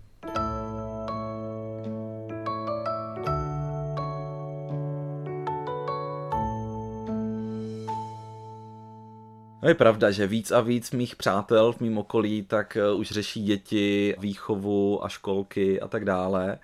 No 9.66 9.70
je 9.70 9.76
pravda, 9.76 10.12
že 10.12 10.28
víc 10.28 10.52
a 10.52 10.62
víc 10.62 10.92
mých 10.92 11.16
přátel 11.16 11.72
v 11.72 11.80
mém 11.80 11.98
okolí 11.98 12.44
tak 12.44 12.78
eh, 12.78 12.92
už 12.94 13.12
řeší 13.12 13.44
děti, 13.44 14.16
výchovu 14.20 15.06
a 15.06 15.10
školky 15.10 15.82
a 15.82 15.88
tak 15.88 16.06
dále. 16.06 16.60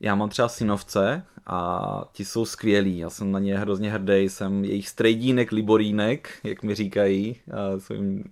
Já 0.00 0.14
mám 0.14 0.28
třeba 0.28 0.48
synovce 0.48 1.22
a 1.46 2.10
ti 2.12 2.24
jsou 2.24 2.44
skvělí, 2.44 2.98
já 2.98 3.10
jsem 3.10 3.32
na 3.32 3.38
ně 3.38 3.58
hrozně 3.58 3.90
hrdý, 3.90 4.14
jsem 4.14 4.64
jejich 4.64 4.88
strejdínek, 4.88 5.52
liborínek, 5.52 6.38
jak 6.44 6.62
mi 6.62 6.74
říkají, 6.74 7.36
jsou 7.78 7.94
jim 7.94 8.24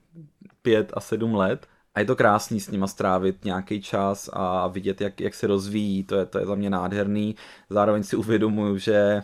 pět 0.62 0.92
a 0.94 1.00
sedm 1.00 1.34
let. 1.34 1.66
A 1.94 2.00
je 2.00 2.06
to 2.06 2.16
krásný 2.16 2.60
s 2.60 2.70
nima 2.70 2.86
strávit 2.86 3.44
nějaký 3.44 3.82
čas 3.82 4.30
a 4.32 4.68
vidět, 4.68 5.00
jak, 5.00 5.20
jak 5.20 5.34
se 5.34 5.46
rozvíjí, 5.46 6.04
to 6.04 6.16
je, 6.16 6.26
to 6.26 6.38
je 6.38 6.46
za 6.46 6.54
mě 6.54 6.70
nádherný. 6.70 7.36
Zároveň 7.70 8.02
si 8.02 8.16
uvědomuju, 8.16 8.78
že 8.78 9.22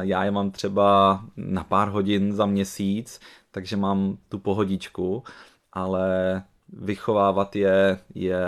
já 0.00 0.24
je 0.24 0.30
mám 0.30 0.50
třeba 0.50 1.20
na 1.36 1.64
pár 1.64 1.88
hodin 1.88 2.32
za 2.32 2.46
měsíc, 2.46 3.20
takže 3.50 3.76
mám 3.76 4.18
tu 4.28 4.38
pohodičku, 4.38 5.24
ale 5.72 6.42
vychovávat 6.68 7.56
je 7.56 7.98
je 8.14 8.46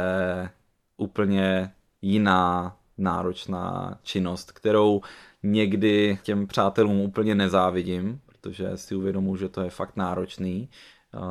úplně 0.96 1.72
jiná 2.02 2.76
náročná 2.98 3.98
činnost, 4.02 4.52
kterou 4.52 5.00
někdy 5.42 6.18
těm 6.22 6.46
přátelům 6.46 7.00
úplně 7.00 7.34
nezávidím, 7.34 8.20
protože 8.26 8.76
si 8.76 8.94
uvědomuji, 8.94 9.36
že 9.36 9.48
to 9.48 9.60
je 9.60 9.70
fakt 9.70 9.96
náročný 9.96 10.68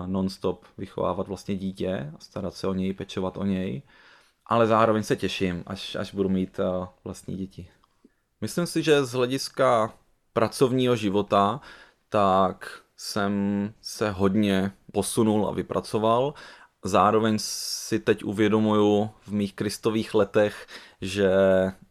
non-stop 0.06 0.66
vychovávat 0.78 1.28
vlastně 1.28 1.56
dítě 1.56 2.12
a 2.16 2.20
starat 2.20 2.54
se 2.54 2.68
o 2.68 2.74
něj, 2.74 2.94
pečovat 2.94 3.38
o 3.38 3.44
něj, 3.46 3.82
ale 4.46 4.68
zároveň 4.68 5.04
se 5.04 5.16
těším, 5.16 5.64
až, 5.68 5.96
až 5.96 6.14
budu 6.14 6.30
mít 6.30 6.60
vlastní 7.04 7.38
děti. 7.38 7.68
Myslím 8.42 8.68
si, 8.68 8.84
že 8.84 9.06
z 9.06 9.12
hlediska 9.12 9.94
pracovního 10.34 10.96
života, 10.96 11.62
tak 12.10 12.82
jsem 12.98 13.34
se 13.82 14.12
hodně 14.12 14.72
posunul 14.92 15.48
a 15.48 15.52
vypracoval. 15.52 16.34
Zároveň 16.84 17.38
si 17.40 18.00
teď 18.00 18.24
uvědomuju 18.24 19.10
v 19.22 19.32
mých 19.32 19.54
kristových 19.54 20.14
letech, 20.14 20.68
že 21.02 21.32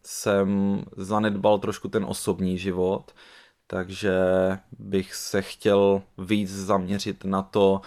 jsem 0.03 0.83
zanedbal 0.97 1.59
trošku 1.59 1.89
ten 1.89 2.05
osobní 2.05 2.59
život, 2.59 3.15
takže 3.67 4.15
bych 4.79 5.15
se 5.15 5.43
chtěl 5.43 6.03
víc 6.19 6.51
zaměřit 6.51 7.25
na 7.25 7.43
to, 7.43 7.81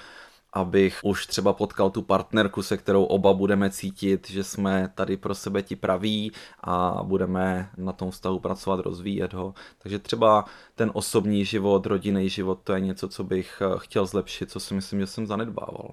abych 0.53 0.99
už 1.03 1.27
třeba 1.27 1.53
potkal 1.53 1.89
tu 1.89 2.01
partnerku, 2.01 2.63
se 2.63 2.77
kterou 2.77 3.03
oba 3.03 3.33
budeme 3.33 3.69
cítit, 3.69 4.29
že 4.29 4.43
jsme 4.43 4.91
tady 4.95 5.17
pro 5.17 5.35
sebe 5.35 5.63
ti 5.63 5.75
praví 5.75 6.31
a 6.59 7.03
budeme 7.03 7.69
na 7.77 7.93
tom 7.93 8.11
vztahu 8.11 8.39
pracovat, 8.39 8.79
rozvíjet 8.79 9.33
ho. 9.33 9.53
Takže 9.77 9.99
třeba 9.99 10.45
ten 10.75 10.91
osobní 10.93 11.45
život, 11.45 11.85
rodinný 11.85 12.29
život, 12.29 12.59
to 12.63 12.73
je 12.73 12.79
něco, 12.79 13.07
co 13.07 13.23
bych 13.23 13.61
chtěl 13.77 14.05
zlepšit, 14.05 14.51
co 14.51 14.59
si 14.59 14.73
myslím, 14.73 14.99
že 14.99 15.07
jsem 15.07 15.27
zanedbával. 15.27 15.91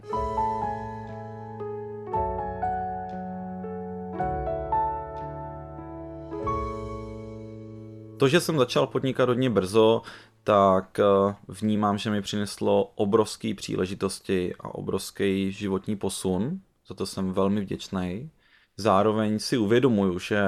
To, 8.18 8.29
že 8.29 8.40
jsem 8.40 8.59
začal 8.59 8.87
podnikat 8.87 9.29
hodně 9.29 9.50
brzo, 9.50 10.02
tak 10.44 11.00
eh, 11.00 11.35
vnímám, 11.48 11.98
že 11.98 12.11
mi 12.11 12.22
přineslo 12.22 12.85
obrovské 12.85 13.55
příležitosti 13.55 14.55
a 14.61 14.74
obrovský 14.74 15.52
životní 15.52 15.96
posun. 15.96 16.61
Za 16.88 16.94
to 16.94 17.07
jsem 17.07 17.33
velmi 17.33 17.61
vděčný. 17.61 18.31
zároveň 18.76 19.38
si 19.38 19.57
uvědomuju, 19.59 20.18
že 20.18 20.42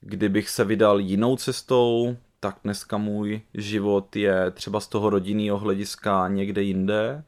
kdybych 0.00 0.48
se 0.48 0.64
vydal 0.64 1.00
jinou 1.00 1.36
cestou, 1.36 2.16
tak 2.40 2.56
dneska 2.64 2.98
můj 2.98 3.40
život 3.54 4.16
je 4.16 4.50
třeba 4.50 4.80
z 4.80 4.86
toho 4.88 5.10
rodinného 5.10 5.58
hlediska 5.58 6.28
někde 6.28 6.62
jinde, 6.62 7.24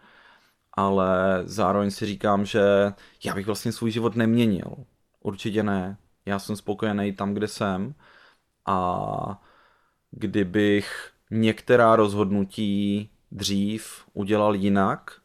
ale 0.73 1.43
zároveň 1.45 1.91
si 1.91 2.07
říkám, 2.07 2.45
že 2.45 2.93
já 3.25 3.35
bych 3.35 3.47
vlastně 3.47 3.73
svůj 3.73 3.91
život 3.91 4.17
neměnil. 4.17 4.77
Určitě 5.21 5.63
ne. 5.63 5.97
Já 6.27 6.39
jsem 6.39 6.57
spokojený 6.57 7.13
tam, 7.13 7.35
kde 7.35 7.49
jsem 7.49 7.95
a 8.67 9.43
kdybych 10.11 11.11
některá 11.31 11.97
rozhodnutí 11.97 13.11
dřív 13.31 14.05
udělal 14.13 14.55
jinak, 14.55 15.21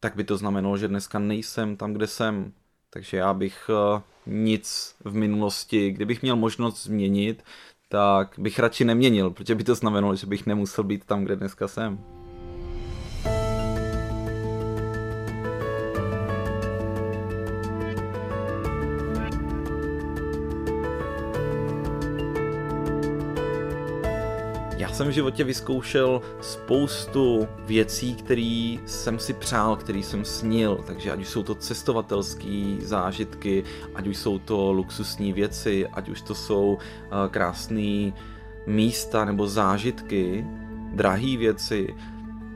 tak 0.00 0.16
by 0.16 0.24
to 0.24 0.36
znamenalo, 0.36 0.78
že 0.78 0.88
dneska 0.88 1.18
nejsem 1.18 1.76
tam, 1.76 1.92
kde 1.92 2.06
jsem. 2.06 2.52
Takže 2.90 3.16
já 3.16 3.34
bych 3.34 3.70
eh, 3.70 4.02
nic 4.26 4.96
v 5.04 5.14
minulosti, 5.14 5.90
kdybych 5.90 6.22
měl 6.22 6.36
možnost 6.36 6.82
změnit, 6.82 7.44
tak 7.88 8.34
bych 8.38 8.58
radši 8.58 8.84
neměnil, 8.84 9.30
protože 9.30 9.54
by 9.54 9.64
to 9.64 9.74
znamenalo, 9.74 10.16
že 10.16 10.26
bych 10.26 10.46
nemusel 10.46 10.84
být 10.84 11.04
tam, 11.04 11.24
kde 11.24 11.36
dneska 11.36 11.68
jsem. 11.68 12.17
Jsem 24.98 25.08
v 25.08 25.10
životě 25.10 25.44
vyzkoušel 25.44 26.22
spoustu 26.40 27.48
věcí, 27.66 28.14
které 28.14 28.76
jsem 28.86 29.18
si 29.18 29.32
přál, 29.32 29.76
které 29.76 29.98
jsem 29.98 30.24
snil, 30.24 30.82
takže 30.86 31.12
ať 31.12 31.20
už 31.20 31.28
jsou 31.28 31.42
to 31.42 31.54
cestovatelské 31.54 32.76
zážitky, 32.82 33.64
ať 33.94 34.06
už 34.06 34.16
jsou 34.16 34.38
to 34.38 34.72
luxusní 34.72 35.32
věci, 35.32 35.86
ať 35.86 36.08
už 36.08 36.22
to 36.22 36.34
jsou 36.34 36.78
eh, 36.80 37.28
krásné 37.30 38.12
místa 38.66 39.24
nebo 39.24 39.48
zážitky, 39.48 40.46
drahé 40.92 41.36
věci, 41.36 41.94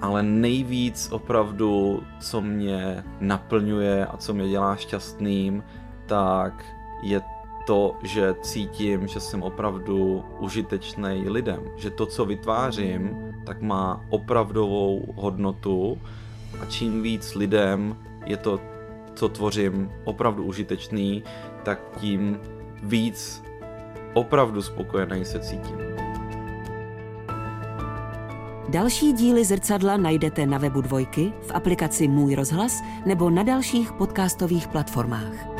ale 0.01 0.23
nejvíc 0.23 1.09
opravdu, 1.13 2.03
co 2.21 2.41
mě 2.41 3.05
naplňuje 3.21 4.07
a 4.07 4.17
co 4.17 4.35
mě 4.35 4.49
dělá 4.49 4.77
šťastným, 4.77 5.63
tak 6.07 6.65
je 7.03 7.21
to, 7.67 7.97
že 8.03 8.35
cítím, 8.43 9.07
že 9.07 9.21
jsem 9.21 9.43
opravdu 9.43 10.25
užitečný 10.39 11.29
lidem, 11.29 11.61
že 11.77 11.91
to, 11.91 12.07
co 12.07 12.25
vytvářím, 12.25 13.33
tak 13.47 13.63
má 13.63 14.05
opravdovou 14.09 15.05
hodnotu 15.17 15.99
a 16.61 16.65
čím 16.65 17.03
víc 17.03 17.35
lidem 17.35 17.97
je 18.27 18.37
to, 18.37 18.61
co 19.15 19.29
tvořím, 19.29 19.91
opravdu 20.05 20.45
užitečný, 20.45 21.25
tak 21.63 21.81
tím 22.01 22.41
víc 22.83 23.43
opravdu 24.15 24.63
spokojený 24.63 25.25
se 25.25 25.39
cítím. 25.41 25.77
Další 28.69 29.13
díly 29.13 29.45
zrcadla 29.45 29.97
najdete 29.97 30.47
na 30.47 30.59
webu 30.59 30.81
Dvojky, 30.81 31.33
v 31.43 31.51
aplikaci 31.55 32.09
Můj 32.09 32.35
rozhlas 32.35 32.83
nebo 33.07 33.31
na 33.31 33.43
dalších 33.43 33.93
podcastových 33.93 34.69
platformách. 34.69 35.52